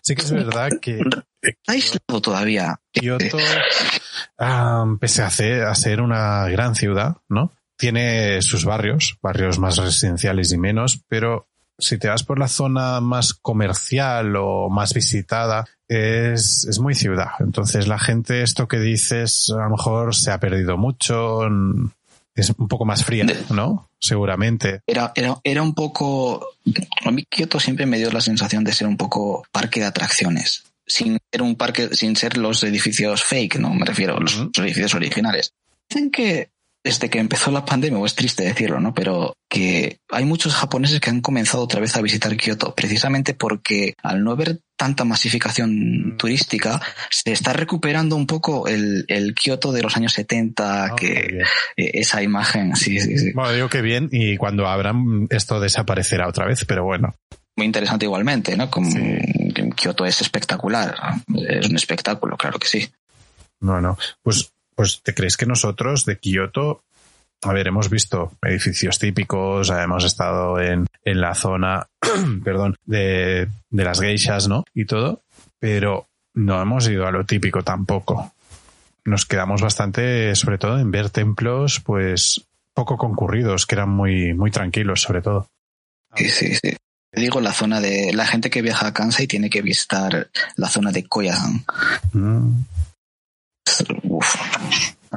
[0.00, 1.00] Sí que es verdad que
[1.42, 2.80] está aislado todavía.
[2.92, 3.38] Kioto,
[5.00, 7.52] pese a ser, a ser una gran ciudad, ¿no?
[7.76, 13.00] Tiene sus barrios, barrios más residenciales y menos, pero si te vas por la zona
[13.00, 17.28] más comercial o más visitada, es, es muy ciudad.
[17.40, 21.42] Entonces la gente, esto que dices, a lo mejor se ha perdido mucho,
[22.34, 23.88] es un poco más fría, ¿no?
[23.98, 24.80] Seguramente.
[24.86, 26.46] Era, era, era un poco,
[27.04, 30.64] a mí Kioto siempre me dio la sensación de ser un poco parque de atracciones.
[30.86, 33.72] Sin ser un parque, sin ser los edificios fake, ¿no?
[33.72, 35.54] Me refiero a los, los edificios originales.
[35.88, 36.50] Dicen que
[36.84, 38.92] desde que empezó la pandemia, o es triste decirlo, ¿no?
[38.92, 43.94] Pero que hay muchos japoneses que han comenzado otra vez a visitar Kioto, precisamente porque
[44.02, 49.82] al no haber tanta masificación turística, se está recuperando un poco el, el Kioto de
[49.82, 51.40] los años 70, ah, que
[51.76, 53.32] eh, esa imagen, sí, sí, sí.
[53.32, 57.14] Bueno, digo que bien, y cuando abran esto desaparecerá otra vez, pero bueno.
[57.56, 58.70] Muy interesante igualmente, ¿no?
[58.70, 58.90] Como
[59.74, 60.94] Kioto es espectacular,
[61.34, 62.90] es un espectáculo, claro que sí.
[63.60, 63.96] No, no.
[64.22, 66.82] Pues pues ¿te crees que nosotros de Kioto,
[67.42, 71.86] a ver, hemos visto edificios típicos, hemos estado en, en la zona,
[72.44, 74.64] perdón, de, de las geishas, ¿no?
[74.74, 75.22] Y todo,
[75.58, 78.32] pero no hemos ido a lo típico tampoco.
[79.04, 84.50] Nos quedamos bastante, sobre todo, en ver templos, pues, poco concurridos, que eran muy, muy
[84.50, 85.46] tranquilos, sobre todo.
[86.16, 86.76] Sí, sí, sí.
[87.12, 90.90] Digo, la zona de la gente que viaja a Kansai tiene que visitar la zona
[90.90, 91.64] de Koyasan.
[92.12, 92.62] Mm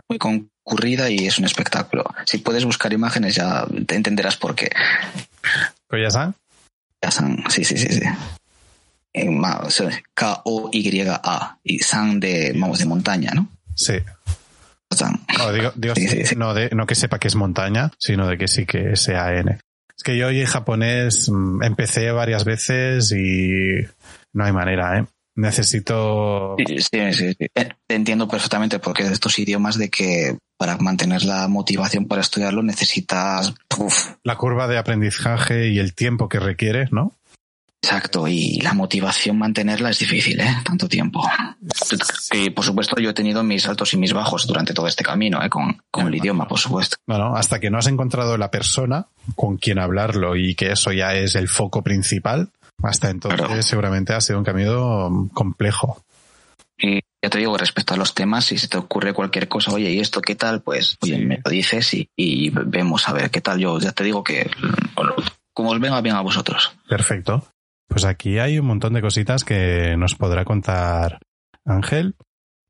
[0.09, 2.05] muy concurrida y es un espectáculo.
[2.25, 4.69] Si puedes buscar imágenes ya te entenderás por qué.
[5.87, 6.35] ¿Koyasan?
[7.01, 8.01] Koyasan, sí, sí, sí, sí.
[10.13, 13.47] K-O-Y-A y San de, vamos, de montaña, ¿no?
[13.75, 13.93] Sí.
[15.37, 15.73] No, digo,
[16.37, 19.59] No, de, no que sepa que es montaña, sino de que sí que sea N.
[19.95, 23.85] Es que yo hoy en japonés mm, empecé varias veces y
[24.33, 25.05] no hay manera, ¿eh?
[25.37, 26.57] Necesito.
[26.67, 26.79] Sí,
[27.13, 27.47] sí, sí.
[27.87, 33.53] Entiendo perfectamente porque de estos idiomas de que para mantener la motivación para estudiarlo necesitas.
[34.23, 37.13] La curva de aprendizaje y el tiempo que requiere, ¿no?
[37.81, 40.57] Exacto, y la motivación mantenerla es difícil, ¿eh?
[40.65, 41.23] Tanto tiempo.
[42.33, 45.41] Y por supuesto yo he tenido mis altos y mis bajos durante todo este camino,
[45.41, 45.49] ¿eh?
[45.49, 46.97] Con, con el idioma, por supuesto.
[47.05, 51.13] Bueno, hasta que no has encontrado la persona con quien hablarlo y que eso ya
[51.13, 52.49] es el foco principal,
[52.83, 56.03] hasta entonces seguramente ha sido un camino complejo.
[56.77, 59.89] Y ya te digo, respecto a los temas, si se te ocurre cualquier cosa, oye,
[59.91, 60.61] ¿y esto qué tal?
[60.61, 63.59] Pues, oye, me lo dices y, vemos a ver qué tal.
[63.59, 64.49] Yo ya te digo que
[65.53, 66.77] como os venga bien a vosotros.
[66.87, 67.47] Perfecto.
[67.87, 71.19] Pues aquí hay un montón de cositas que nos podrá contar
[71.65, 72.15] Ángel,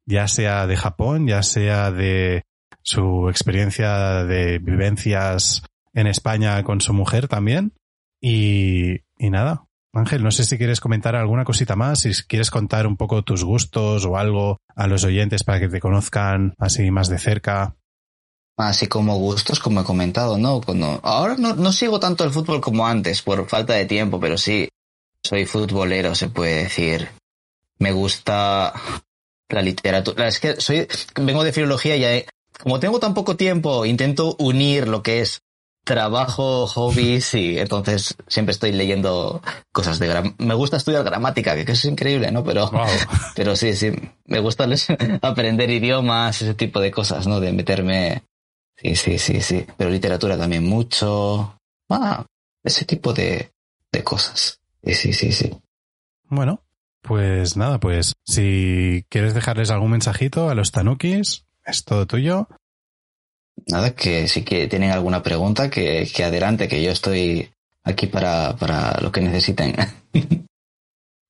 [0.06, 2.46] ya sea de Japón, ya sea de
[2.84, 7.74] su experiencia de vivencias en España con su mujer también.
[8.22, 9.67] Y, y nada,
[9.98, 13.44] Ángel, no sé si quieres comentar alguna cosita más, si quieres contar un poco tus
[13.44, 17.76] gustos o algo a los oyentes para que te conozcan así más de cerca.
[18.58, 20.62] Así como gustos, como he comentado, ¿no?
[21.04, 24.70] Ahora no, no sigo tanto el fútbol como antes, por falta de tiempo, pero sí,
[25.24, 27.10] soy futbolero, se puede decir.
[27.80, 28.74] Me gusta
[29.50, 30.28] la literatura.
[30.28, 32.26] Es que soy, vengo de filología y
[32.60, 35.42] como tengo tan poco tiempo, intento unir lo que es
[35.88, 41.72] trabajo, hobbies y entonces siempre estoy leyendo cosas de gram me gusta estudiar gramática, que,
[41.72, 42.44] es increíble, ¿no?
[42.44, 42.70] Pero,
[43.36, 43.94] pero sí, sí,
[44.26, 44.68] me gusta
[45.22, 47.40] aprender idiomas, ese tipo de cosas, ¿no?
[47.40, 48.24] De meterme,
[48.76, 51.58] sí, sí, sí, sí, pero literatura también mucho,
[51.90, 52.26] ah,
[52.64, 53.52] ese tipo de,
[53.92, 55.58] de cosas, sí, sí, sí, sí.
[56.26, 56.62] Bueno,
[57.02, 62.50] pues nada, pues si quieres dejarles algún mensajito a los tanukis, es todo tuyo
[63.66, 67.50] nada, que si que tienen alguna pregunta, que, que adelante, que yo estoy
[67.84, 69.76] aquí para, para lo que necesiten.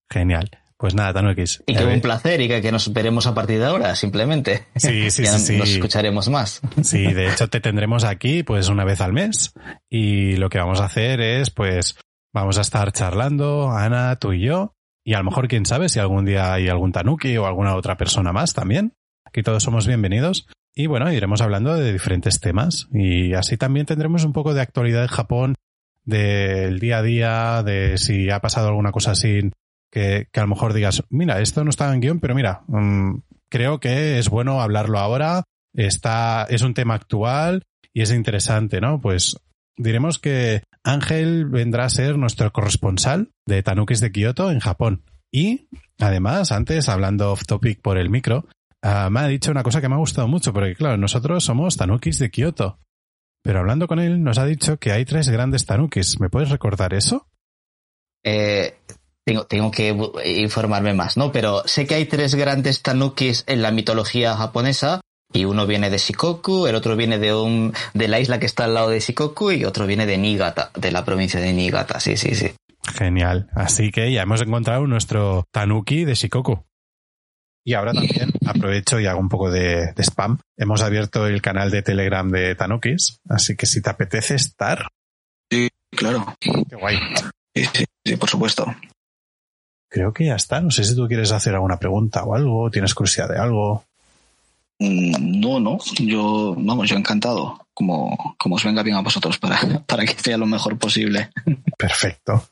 [0.10, 0.50] Genial.
[0.78, 1.64] Pues nada, Tanuekis.
[1.66, 4.68] Y que un placer y que, que, nos veremos a partir de ahora, simplemente.
[4.76, 6.62] Sí, sí, sí, Nos escucharemos más.
[6.84, 9.54] Sí, de hecho te tendremos aquí pues una vez al mes
[9.90, 11.98] y lo que vamos a hacer es pues
[12.32, 16.00] vamos a estar charlando, Ana, tú y yo, y a lo mejor quién sabe si
[16.00, 18.94] algún día hay algún Tanuki o alguna otra persona más también.
[19.38, 20.48] Aquí todos somos bienvenidos.
[20.74, 25.04] Y bueno, iremos hablando de diferentes temas y así también tendremos un poco de actualidad
[25.04, 25.56] en Japón,
[26.06, 29.52] del día a día, de si ha pasado alguna cosa así
[29.92, 33.80] que, a lo mejor digas, mira, esto no estaba en guion, pero mira, mm, creo
[33.80, 37.62] que es bueno hablarlo ahora, está, es un tema actual
[37.94, 39.00] y es interesante, ¿no?
[39.00, 39.38] Pues
[39.78, 45.04] diremos que Ángel vendrá a ser nuestro corresponsal de Tanukis de Kioto en Japón.
[45.32, 45.68] Y
[46.00, 48.48] además, antes, hablando off topic por el micro,
[48.82, 51.78] Ah, me ha dicho una cosa que me ha gustado mucho, porque claro, nosotros somos
[51.78, 52.80] tanukis de Kioto.
[53.44, 56.20] Pero hablando con él, nos ha dicho que hay tres grandes tanukis.
[56.20, 57.28] ¿Me puedes recordar eso?
[58.24, 58.78] Eh,
[59.26, 61.32] tengo, tengo que informarme más, ¿no?
[61.32, 65.02] Pero sé que hay tres grandes tanukis en la mitología japonesa.
[65.34, 68.64] Y uno viene de Shikoku, el otro viene de un de la isla que está
[68.64, 72.00] al lado de Shikoku y otro viene de Niigata, de la provincia de Niigata.
[72.00, 72.54] Sí, sí, sí.
[72.96, 73.50] Genial.
[73.54, 76.64] Así que ya hemos encontrado nuestro tanuki de Shikoku.
[77.68, 80.40] Y ahora también aprovecho y hago un poco de, spam.
[80.56, 84.88] Hemos abierto el canal de Telegram de Tanukis, así que si te apetece estar.
[85.52, 86.34] Sí, claro.
[86.40, 86.98] Qué guay.
[87.54, 88.74] Sí, sí, por supuesto.
[89.90, 90.62] Creo que ya está.
[90.62, 93.84] No sé si tú quieres hacer alguna pregunta o algo, tienes curiosidad de algo.
[94.80, 95.78] Mm, no, no.
[96.00, 97.68] Yo, vamos, yo encantado.
[97.74, 101.32] Como, como os venga bien a vosotros para, para que sea lo mejor posible.
[101.78, 102.48] Perfecto.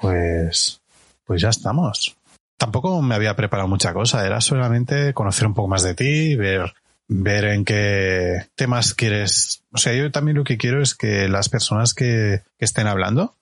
[0.00, 0.80] Pues,
[1.26, 2.16] pues ya estamos
[2.62, 6.72] tampoco me había preparado mucha cosa, era solamente conocer un poco más de ti, ver,
[7.08, 9.64] ver en qué temas quieres.
[9.72, 13.34] O sea, yo también lo que quiero es que las personas que, estén hablando,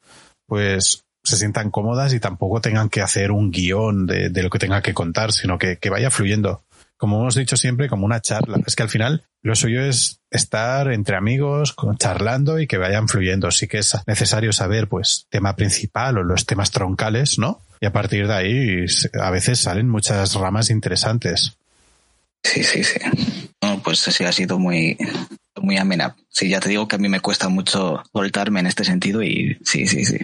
[0.46, 4.80] pues se sientan cómodas y tampoco tengan que hacer un guion de, lo que tenga
[4.80, 6.62] que contar, sino que, que vaya fluyendo
[6.96, 8.58] como hemos dicho siempre, como una charla.
[8.66, 13.50] Es que al final lo suyo es estar entre amigos, charlando y que vayan fluyendo.
[13.50, 17.62] Sí que es necesario saber, pues, tema principal o los temas troncales, ¿no?
[17.80, 18.84] Y a partir de ahí
[19.20, 21.56] a veces salen muchas ramas interesantes.
[22.42, 22.98] Sí, sí, sí.
[23.82, 24.98] pues sí, ha sido muy,
[25.56, 26.16] muy amena.
[26.28, 29.58] Sí, ya te digo que a mí me cuesta mucho soltarme en este sentido y
[29.64, 30.18] sí, sí, sí.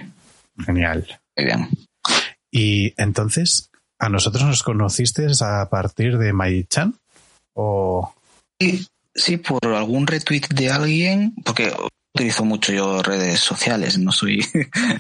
[0.65, 1.07] Genial.
[1.37, 1.69] Muy bien.
[2.51, 6.95] Y entonces, ¿A nosotros nos conociste a partir de Mai-chan?
[7.55, 8.13] ¿O...?
[8.61, 11.73] Sí, sí, por algún retweet de alguien, porque
[12.17, 14.45] utilizo mucho yo redes sociales, no soy...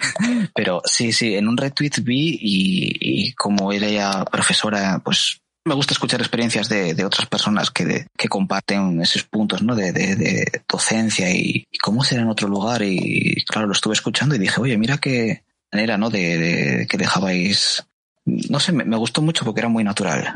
[0.54, 5.94] Pero sí, sí, en un retweet vi y, como era ya profesora, pues me gusta
[5.94, 9.74] escuchar experiencias de, otras personas que, que comparten esos puntos ¿no?
[9.74, 12.82] de, de, docencia y, cómo será en otro lugar.
[12.82, 16.10] Y claro, lo estuve escuchando y dije, oye, mira qué manera ¿no?
[16.10, 17.84] de, que dejabais
[18.26, 20.32] no sé, me, gustó mucho porque era muy natural.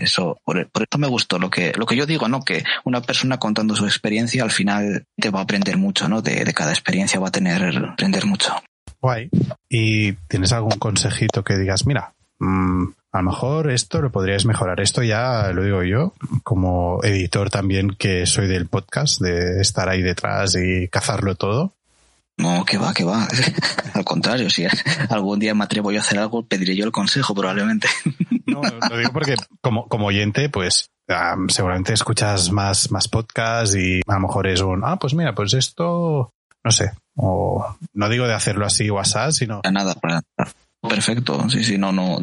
[0.00, 2.42] Eso, por, esto me gustó lo que, lo que yo digo, ¿no?
[2.42, 6.22] Que una persona contando su experiencia al final te va a aprender mucho, ¿no?
[6.22, 8.54] De, cada experiencia va a tener, aprender mucho.
[9.00, 9.28] Guay.
[9.68, 14.80] ¿Y tienes algún consejito que digas, mira, mm, a lo mejor esto lo podrías mejorar?
[14.80, 20.02] Esto ya lo digo yo, como editor también que soy del podcast, de estar ahí
[20.02, 21.74] detrás y cazarlo todo.
[22.38, 23.28] No, que va, que va.
[23.94, 24.66] Al contrario, si
[25.10, 27.88] algún día me atrevo yo a hacer algo, pediré yo el consejo probablemente.
[28.44, 30.90] No, lo digo porque como, como oyente, pues
[31.48, 35.54] seguramente escuchas más, más podcasts y a lo mejor es un, ah, pues mira, pues
[35.54, 39.62] esto, no sé, o no digo de hacerlo así o así, sino...
[39.62, 40.22] Para nada, para
[40.86, 42.18] Perfecto, sí, sí, no, no,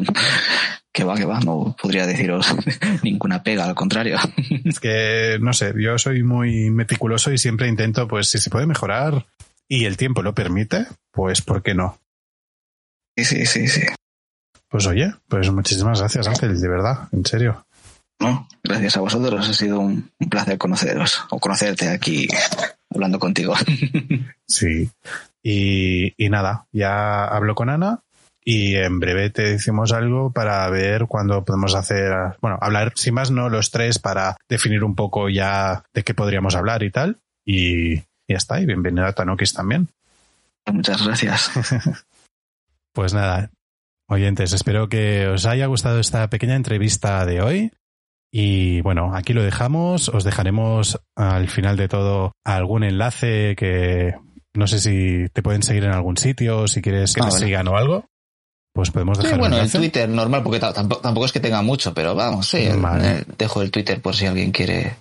[0.92, 2.54] que va, que va, no podría deciros
[3.02, 4.18] ninguna pega, al contrario.
[4.64, 8.66] Es que, no sé, yo soy muy meticuloso y siempre intento, pues, si se puede
[8.66, 9.26] mejorar,
[9.70, 11.98] y el tiempo lo permite, pues ¿por qué no?
[13.16, 13.82] Sí, sí, sí, sí.
[14.68, 17.64] Pues oye, pues muchísimas gracias Ángel, de verdad, en serio.
[18.18, 22.28] No, gracias a vosotros, ha sido un, placer conoceros o conocerte aquí
[22.92, 23.54] hablando contigo.
[24.46, 24.90] Sí.
[25.44, 28.02] Y, y, nada, ya hablo con Ana
[28.44, 33.30] y en breve te decimos algo para ver cuándo podemos hacer, bueno, hablar sin más
[33.30, 37.18] no los tres para definir un poco ya de qué podríamos hablar y tal.
[37.46, 39.88] Y ya está, y bienvenido a Tanokis también.
[40.72, 41.50] Muchas gracias.
[42.92, 43.50] pues nada,
[44.08, 47.72] oyentes, espero que os haya gustado esta pequeña entrevista de hoy.
[48.32, 50.08] Y bueno, aquí lo dejamos.
[50.08, 54.14] Os dejaremos al final de todo algún enlace que
[54.54, 57.76] no sé si te pueden seguir en algún sitio, si quieres que te sigan o
[57.76, 58.04] algo.
[58.72, 59.34] Pues podemos dejar.
[59.34, 62.68] Sí, bueno, el Twitter normal, porque tampoco, es que tenga mucho, pero vamos, sí.
[63.36, 64.94] dejo el Twitter por si alguien quiere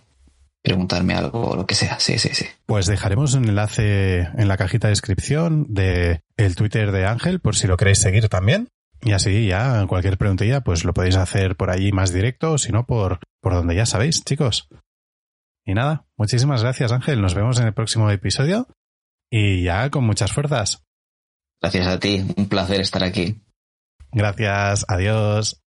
[0.62, 2.00] preguntarme algo o lo que sea.
[2.00, 2.45] Sí, sí, sí.
[2.65, 7.56] Pues dejaremos un enlace en la cajita de descripción de el Twitter de Ángel por
[7.56, 8.69] si lo queréis seguir también.
[9.02, 12.72] Y así ya cualquier preguntilla pues lo podéis hacer por allí más directo o si
[12.72, 14.67] no por, por donde ya sabéis, chicos.
[15.65, 17.22] Y nada, muchísimas gracias Ángel.
[17.22, 18.67] Nos vemos en el próximo episodio
[19.32, 20.84] y ya con muchas fuerzas.
[21.62, 23.41] Gracias a ti, un placer estar aquí.
[24.12, 25.62] Gracias, adiós.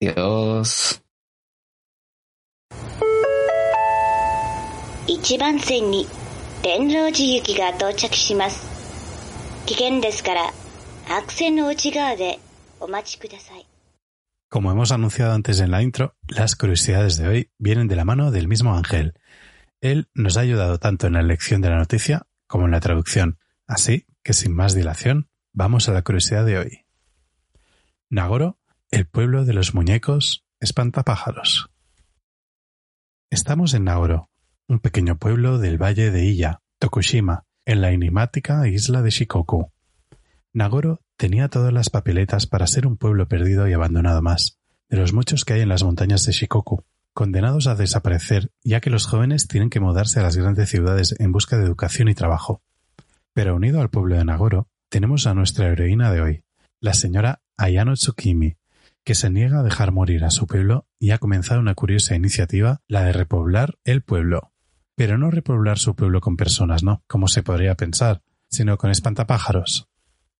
[0.00, 1.00] Adiós.
[5.07, 6.07] 一番線に
[6.61, 8.67] 天王寺行きが到着します。
[9.65, 10.53] 危険ですから、
[11.05, 12.39] 白線の内側で
[12.79, 13.65] お待ちください。
[14.49, 18.47] Como hemos anunciado antes en la intro, las curiosidades de hoy vienen de la mano del
[18.47, 19.13] mismo Ángel.
[19.79, 23.37] Él nos ha ayudado tanto en la elección de la noticia como en la traducción,
[23.67, 26.85] así que sin más dilación, vamos a la curiosidad de hoy.
[28.09, 28.57] Nagoro,
[28.89, 31.69] el pueblo de los muñecos espantapájaros.
[33.29, 34.31] Estamos en Nagoro,
[34.66, 39.70] un pequeño pueblo del valle de Iya, Tokushima, en la enigmática isla de Shikoku.
[40.54, 45.12] Nagoro tenía todas las papeletas para ser un pueblo perdido y abandonado más, de los
[45.12, 49.48] muchos que hay en las montañas de Shikoku, condenados a desaparecer ya que los jóvenes
[49.48, 52.62] tienen que mudarse a las grandes ciudades en busca de educación y trabajo.
[53.34, 56.44] Pero unido al pueblo de Nagoro, tenemos a nuestra heroína de hoy,
[56.80, 58.56] la señora Ayano Tsukimi,
[59.04, 62.80] que se niega a dejar morir a su pueblo y ha comenzado una curiosa iniciativa,
[62.88, 64.53] la de repoblar el pueblo.
[64.96, 69.88] Pero no repoblar su pueblo con personas, no, como se podría pensar, sino con espantapájaros.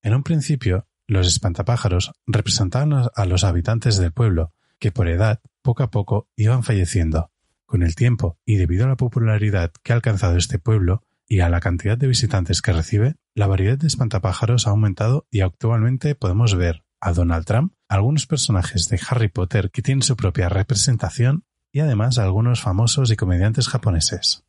[0.03, 5.83] En un principio, los espantapájaros representaban a los habitantes del pueblo, que por edad, poco
[5.83, 7.31] a poco, iban falleciendo.
[7.67, 11.49] Con el tiempo, y debido a la popularidad que ha alcanzado este pueblo y a
[11.49, 16.55] la cantidad de visitantes que recibe, la variedad de espantapájaros ha aumentado y actualmente podemos
[16.55, 21.81] ver a Donald Trump, algunos personajes de Harry Potter que tienen su propia representación y
[21.81, 24.45] además algunos famosos y comediantes japoneses.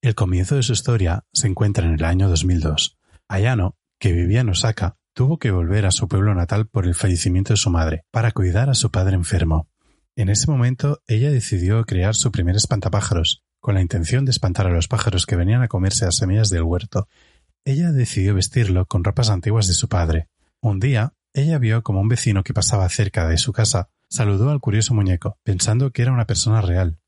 [0.00, 2.98] El comienzo de su historia se encuentra en el año 2002.
[3.28, 7.52] Ayano, que vivía en Osaka, tuvo que volver a su pueblo natal por el fallecimiento
[7.52, 9.68] de su madre, para cuidar a su padre enfermo.
[10.16, 14.72] En ese momento ella decidió crear su primer espantapájaros, con la intención de espantar a
[14.72, 17.08] los pájaros que venían a comerse las semillas del huerto.
[17.66, 20.30] Ella decidió vestirlo con ropas antiguas de su padre.
[20.62, 24.60] Un día, ella vio como un vecino que pasaba cerca de su casa saludó al
[24.60, 26.98] curioso muñeco, pensando que era una persona real.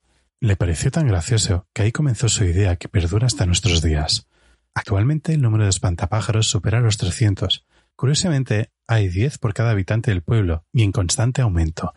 [0.40, 4.28] Le pareció tan gracioso que ahí comenzó su idea que perdura hasta nuestros días.
[4.74, 7.66] Actualmente el número de espantapájaros supera los 300.
[7.96, 11.92] Curiosamente, hay 10 por cada habitante del pueblo y en constante aumento,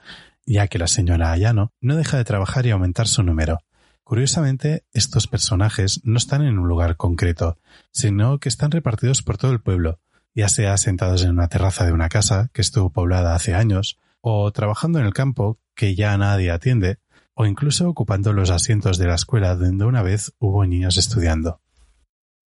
[0.45, 3.59] ya que la señora Ayano no deja de trabajar y aumentar su número.
[4.03, 7.57] Curiosamente, estos personajes no están en un lugar concreto,
[7.91, 9.99] sino que están repartidos por todo el pueblo,
[10.35, 14.51] ya sea sentados en una terraza de una casa que estuvo poblada hace años, o
[14.51, 16.97] trabajando en el campo que ya nadie atiende,
[17.35, 21.61] o incluso ocupando los asientos de la escuela donde una vez hubo niños estudiando.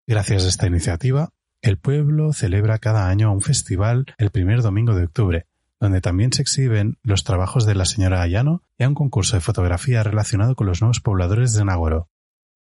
[0.06, 5.04] Gracias a esta iniciativa, el pueblo celebra cada año un festival el primer domingo de
[5.04, 5.46] octubre,
[5.78, 9.42] donde también se exhiben los trabajos de la señora Ayano y a un concurso de
[9.42, 12.08] fotografía relacionado con los nuevos pobladores de Nagoro.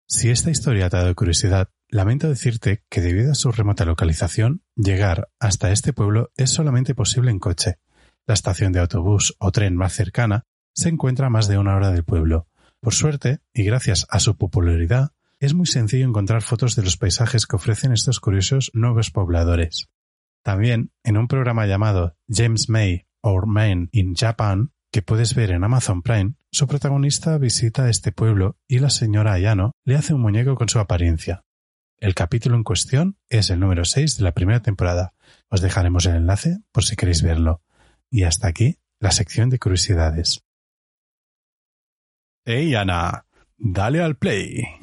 [0.07, 4.63] Si esta historia te ha dado curiosidad, lamento decirte que debido a su remota localización,
[4.77, 7.81] llegar hasta este pueblo es solamente posible en coche.
[8.27, 11.91] La estación de autobús o tren más cercana se encuentra a más de una hora
[11.91, 12.47] del pueblo.
[12.81, 17.47] Por suerte, y gracias a su popularidad, es muy sencillo encontrar fotos de los paisajes
[17.47, 19.89] que ofrecen estos curiosos nuevos pobladores.
[20.43, 25.65] También, en un programa llamado James May or Men in Japan, que puedes ver en
[25.65, 30.57] Amazon Prime, su protagonista visita este pueblo y la señora Ayano le hace un muñeco
[30.57, 31.45] con su apariencia.
[31.99, 35.13] El capítulo en cuestión es el número 6 de la primera temporada.
[35.49, 37.63] Os dejaremos el enlace por si queréis verlo.
[38.11, 40.43] Y hasta aquí la sección de curiosidades.
[42.45, 43.27] ¡Hey Ana!
[43.57, 44.80] Dale al play.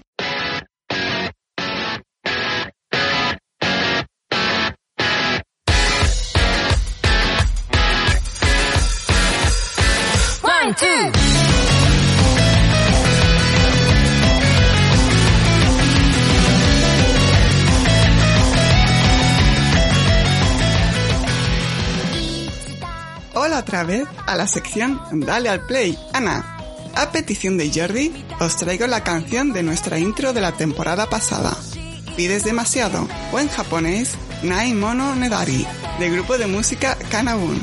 [23.67, 26.57] Otra vez a la sección Dale al Play, Ana.
[26.95, 31.55] A petición de Jordi, os traigo la canción de nuestra intro de la temporada pasada.
[32.15, 35.67] Pides demasiado, o en japonés, Nai Mono Nedari,
[35.99, 37.61] del grupo de música Kanabun.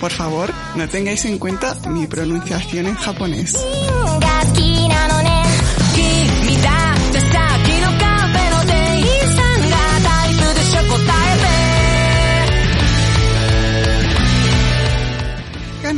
[0.00, 3.56] Por favor, no tengáis en cuenta mi pronunciación en japonés.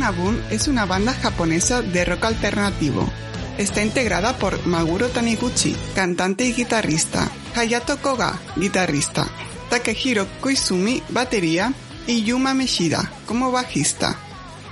[0.07, 3.11] Kanabun es una banda japonesa de rock alternativo.
[3.57, 9.27] Está integrada por Maguro Taniguchi, cantante y guitarrista, Hayato Koga, guitarrista,
[9.69, 11.73] Takehiro Koizumi, batería,
[12.07, 14.17] y Yuma Meshida, como bajista.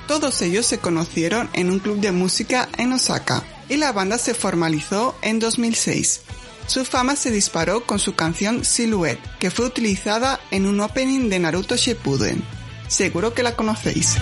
[0.07, 4.35] Todos ellos se conocieron en un club de música en Osaka, y la banda se
[4.35, 6.21] formalizó en 2006.
[6.65, 11.39] Su fama se disparó con su canción Silhouette, que fue utilizada en un opening de
[11.39, 12.41] Naruto Shippuden.
[12.87, 14.15] Seguro que la conocéis.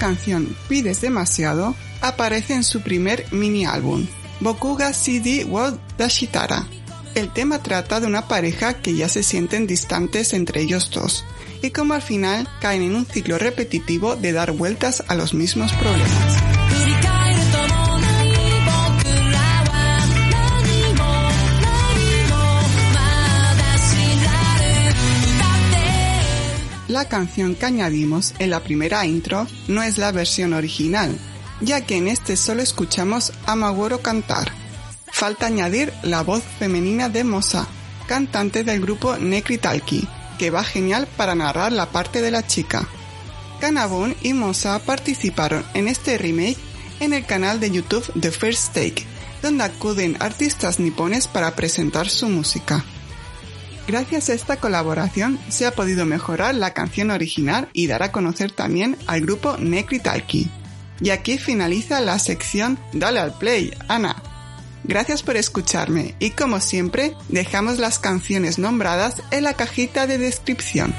[0.00, 4.06] Canción Pides demasiado aparece en su primer mini álbum,
[4.40, 6.66] Bokuga CD World Dashitara.
[7.14, 11.24] El tema trata de una pareja que ya se sienten distantes entre ellos dos,
[11.62, 15.72] y como al final caen en un ciclo repetitivo de dar vueltas a los mismos
[15.74, 16.29] problemas.
[27.00, 31.16] La canción que añadimos en la primera intro no es la versión original,
[31.62, 34.52] ya que en este solo escuchamos a Maguro cantar.
[35.10, 37.66] Falta añadir la voz femenina de Mosa,
[38.06, 40.06] cantante del grupo Nekritalki,
[40.38, 42.86] que va genial para narrar la parte de la chica.
[43.62, 46.58] Kanabun y Mosa participaron en este remake
[47.00, 49.06] en el canal de YouTube The First Take,
[49.40, 52.84] donde acuden artistas nipones para presentar su música.
[53.90, 58.52] Gracias a esta colaboración se ha podido mejorar la canción original y dar a conocer
[58.52, 60.48] también al grupo Nekritalki.
[61.00, 64.22] Y aquí finaliza la sección Dale al Play, Ana.
[64.84, 70.94] Gracias por escucharme y como siempre dejamos las canciones nombradas en la cajita de descripción.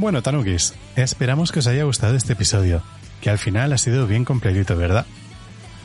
[0.00, 2.82] Bueno, Tanukis, esperamos que os haya gustado este episodio,
[3.20, 5.04] que al final ha sido bien completito, ¿verdad?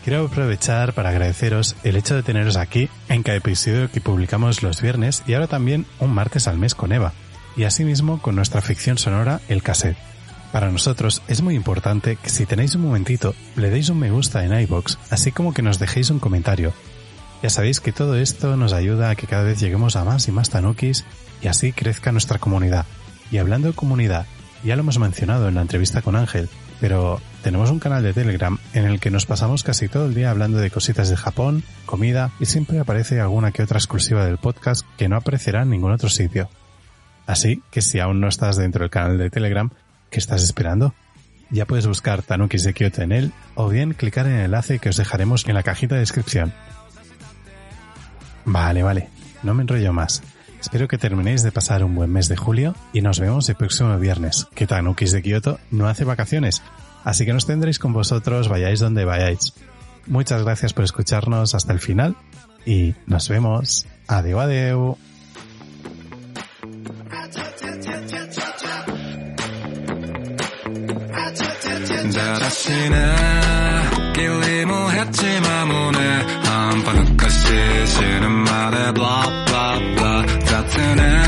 [0.06, 4.82] Quiero aprovechar para agradeceros el hecho de teneros aquí en cada episodio que publicamos los
[4.82, 7.12] viernes y ahora también un martes al mes con Eva,
[7.58, 9.98] y asimismo con nuestra ficción sonora El Cassette.
[10.54, 14.46] Para nosotros es muy importante que si tenéis un momentito le deis un me gusta
[14.46, 16.72] en iBox, así como que nos dejéis un comentario.
[17.44, 20.32] Ya sabéis que todo esto nos ayuda a que cada vez lleguemos a más y
[20.32, 21.04] más tanukis
[21.42, 22.86] y así crezca nuestra comunidad.
[23.32, 24.26] Y hablando de comunidad,
[24.64, 26.50] ya lo hemos mencionado en la entrevista con Ángel,
[26.80, 30.32] pero tenemos un canal de Telegram en el que nos pasamos casi todo el día
[30.32, 34.86] hablando de cositas de Japón, comida y siempre aparece alguna que otra exclusiva del podcast
[34.98, 36.50] que no aparecerá en ningún otro sitio.
[37.28, 39.70] Así que si aún no estás dentro del canal de Telegram,
[40.10, 40.94] ¿qué estás esperando?
[41.52, 44.90] Ya puedes buscar Tanukis de Kyoto en él o bien clicar en el enlace que
[44.90, 46.54] os dejaremos en la cajita de descripción.
[48.46, 49.10] Vale, vale,
[49.44, 50.22] no me enrollo más.
[50.66, 53.96] Espero que terminéis de pasar un buen mes de julio y nos vemos el próximo
[54.00, 56.64] viernes, que Tanukis de Kyoto no hace vacaciones,
[57.04, 59.54] así que nos tendréis con vosotros vayáis donde vayáis.
[60.08, 62.16] Muchas gracias por escucharnos hasta el final
[62.66, 63.86] y nos vemos.
[64.08, 64.98] Adeu, adeu.
[80.96, 81.25] Now.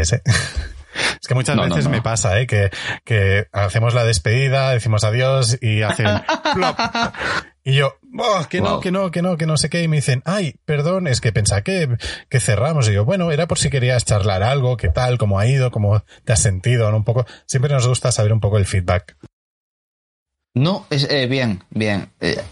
[0.00, 0.22] ¿Eh?
[1.20, 1.90] Es que muchas No, veces no.
[1.90, 2.46] me pasa, ¿eh?
[2.46, 2.70] Que,
[3.04, 6.06] que hacemos la despedida, decimos adiós y hacen
[6.54, 6.76] plop.
[7.62, 9.82] Y yo, oh, que no, que no, que no, que no sé qué.
[9.82, 11.96] Y me dicen, ay, perdón, es que pensaba que,
[12.28, 12.88] que cerramos.
[12.88, 16.02] Y yo, bueno, era por si querías charlar algo, qué tal, cómo ha ido, cómo
[16.24, 16.96] te has sentido, ¿no?
[16.96, 17.26] Un poco.
[17.46, 19.16] Siempre nos gusta saber un poco el feedback.
[20.54, 22.10] No, es, eh, bien, bien.
[22.20, 22.42] Eh,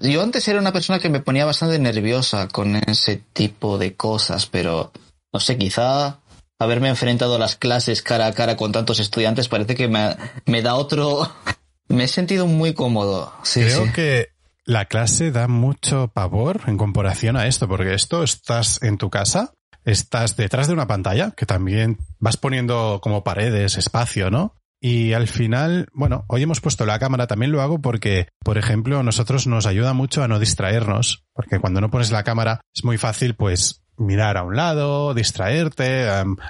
[0.00, 4.46] yo antes era una persona que me ponía bastante nerviosa con ese tipo de cosas,
[4.46, 4.90] pero
[5.32, 6.18] no sé, quizá
[6.58, 10.62] haberme enfrentado a las clases cara a cara con tantos estudiantes parece que me, me
[10.62, 11.30] da otro...
[11.90, 13.32] Me he sentido muy cómodo.
[13.44, 13.92] Sí, Creo sí.
[13.92, 14.28] que
[14.66, 19.54] la clase da mucho pavor en comparación a esto, porque esto estás en tu casa,
[19.86, 24.54] estás detrás de una pantalla, que también vas poniendo como paredes, espacio, ¿no?
[24.82, 28.98] Y al final, bueno, hoy hemos puesto la cámara, también lo hago porque, por ejemplo,
[28.98, 32.84] a nosotros nos ayuda mucho a no distraernos, porque cuando no pones la cámara es
[32.84, 36.06] muy fácil, pues, mirar a un lado, distraerte,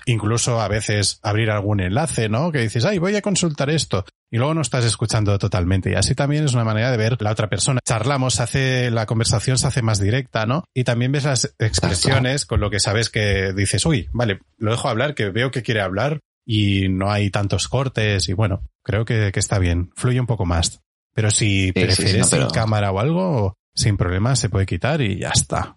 [0.06, 2.52] incluso a veces abrir algún enlace, ¿no?
[2.52, 4.04] Que dices, ay, voy a consultar esto.
[4.30, 5.90] Y luego no estás escuchando totalmente.
[5.90, 7.80] Y así también es una manera de ver la otra persona.
[7.86, 10.64] Charlamos, hace, la conversación se hace más directa, ¿no?
[10.74, 14.88] Y también ves las expresiones con lo que sabes que dices, uy, vale, lo dejo
[14.88, 19.32] hablar, que veo que quiere hablar y no hay tantos cortes y bueno, creo que,
[19.32, 19.90] que está bien.
[19.96, 20.80] Fluye un poco más.
[21.14, 24.66] Pero si sí, prefieres sí, no, pero- sin cámara o algo, sin problema se puede
[24.66, 25.76] quitar y ya está.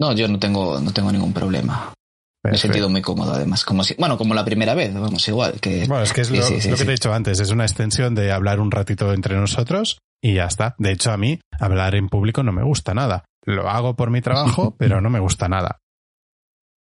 [0.00, 1.92] No, yo no tengo, no tengo ningún problema.
[2.42, 3.64] Me he sentido muy cómodo además.
[3.66, 5.60] Como si, bueno, como la primera vez, vamos, igual.
[5.60, 7.50] Que, Bueno, es que es lo, sí, sí, lo que te he dicho antes, es
[7.50, 10.74] una extensión de hablar un ratito entre nosotros y ya está.
[10.78, 13.24] De hecho, a mí hablar en público no me gusta nada.
[13.44, 15.80] Lo hago por mi trabajo, pero no me gusta nada.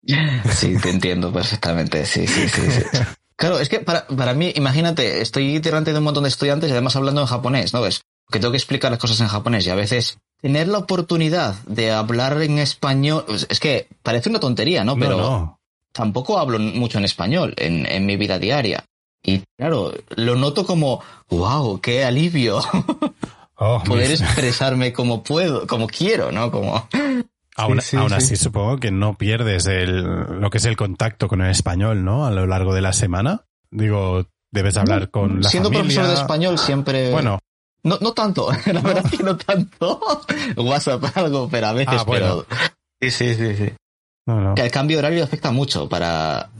[0.04, 2.06] Sí, te entiendo perfectamente.
[2.06, 2.70] Sí, sí, sí.
[2.70, 2.82] sí.
[3.38, 6.72] Claro, es que para, para mí, imagínate, estoy delante de un montón de estudiantes y
[6.72, 8.00] además hablando en japonés, ¿no ves?
[8.32, 11.90] Que tengo que explicar las cosas en japonés y a veces tener la oportunidad de
[11.92, 14.96] hablar en español, es que parece una tontería, ¿no?
[14.96, 15.60] Pero no, no.
[15.92, 18.84] tampoco hablo mucho en español en, en mi vida diaria.
[19.22, 22.60] Y claro, lo noto como, wow, qué alivio
[23.60, 26.52] Oh, poder mis- expresarme como puedo, como quiero, ¿no?
[26.52, 26.86] Como,
[27.56, 28.14] aún sí, aún sí.
[28.14, 30.02] así supongo que no pierdes el,
[30.40, 32.24] lo que es el contacto con el español, ¿no?
[32.24, 33.46] A lo largo de la semana.
[33.72, 35.86] Digo, debes hablar con la siendo familia.
[35.96, 37.10] profesor de español siempre...
[37.10, 37.40] Bueno,
[37.84, 40.00] No, no tanto, la verdad es que no tanto.
[40.56, 42.44] WhatsApp algo, pero a veces, Ah, bueno.
[42.48, 42.68] pero.
[43.00, 43.72] Sí, sí, sí, sí.
[44.26, 44.54] no, no.
[44.54, 46.50] Que el cambio horario afecta mucho para.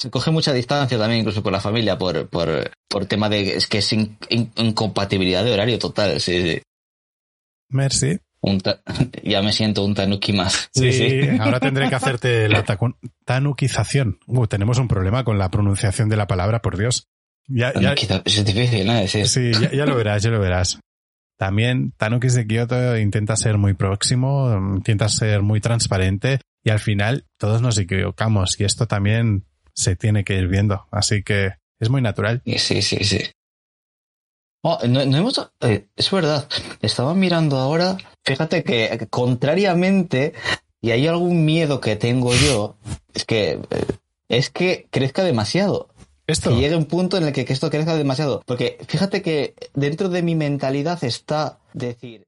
[0.00, 3.56] Se coge mucha distancia también, incluso con la familia, por, por, por tema de.
[3.56, 6.62] Es que es in- in- incompatibilidad de horario total, sí, sí.
[7.70, 8.18] Merci.
[8.40, 8.80] Un ta-
[9.24, 10.68] ya me siento un tanuki más.
[10.72, 12.64] Sí, ahora tendré que hacerte la
[13.24, 14.18] tanukización.
[14.26, 17.06] Uh, tenemos un problema con la pronunciación de la palabra, por Dios.
[17.48, 17.94] Ya, ya,
[18.24, 18.92] Es difícil, ¿no?
[18.98, 20.78] Es- Sí, ya, ya lo verás, ya lo verás.
[21.38, 27.24] También Tanukis de Kyoto intenta ser muy próximo, intenta ser muy transparente y al final
[27.38, 30.86] todos nos equivocamos y esto también se tiene que ir viendo.
[30.90, 32.42] Así que es muy natural.
[32.44, 33.20] Sí, sí, sí.
[34.64, 36.48] Oh, no, no hemos, eh, es verdad,
[36.82, 40.34] estaba mirando ahora, fíjate que contrariamente,
[40.80, 42.76] y hay algún miedo que tengo yo,
[43.14, 43.84] es que, eh,
[44.28, 45.88] es que crezca demasiado.
[46.28, 48.42] Esto, Que llegue un punto en el que, que esto crezca demasiado.
[48.44, 52.26] Porque fíjate que dentro de mi mentalidad está decir,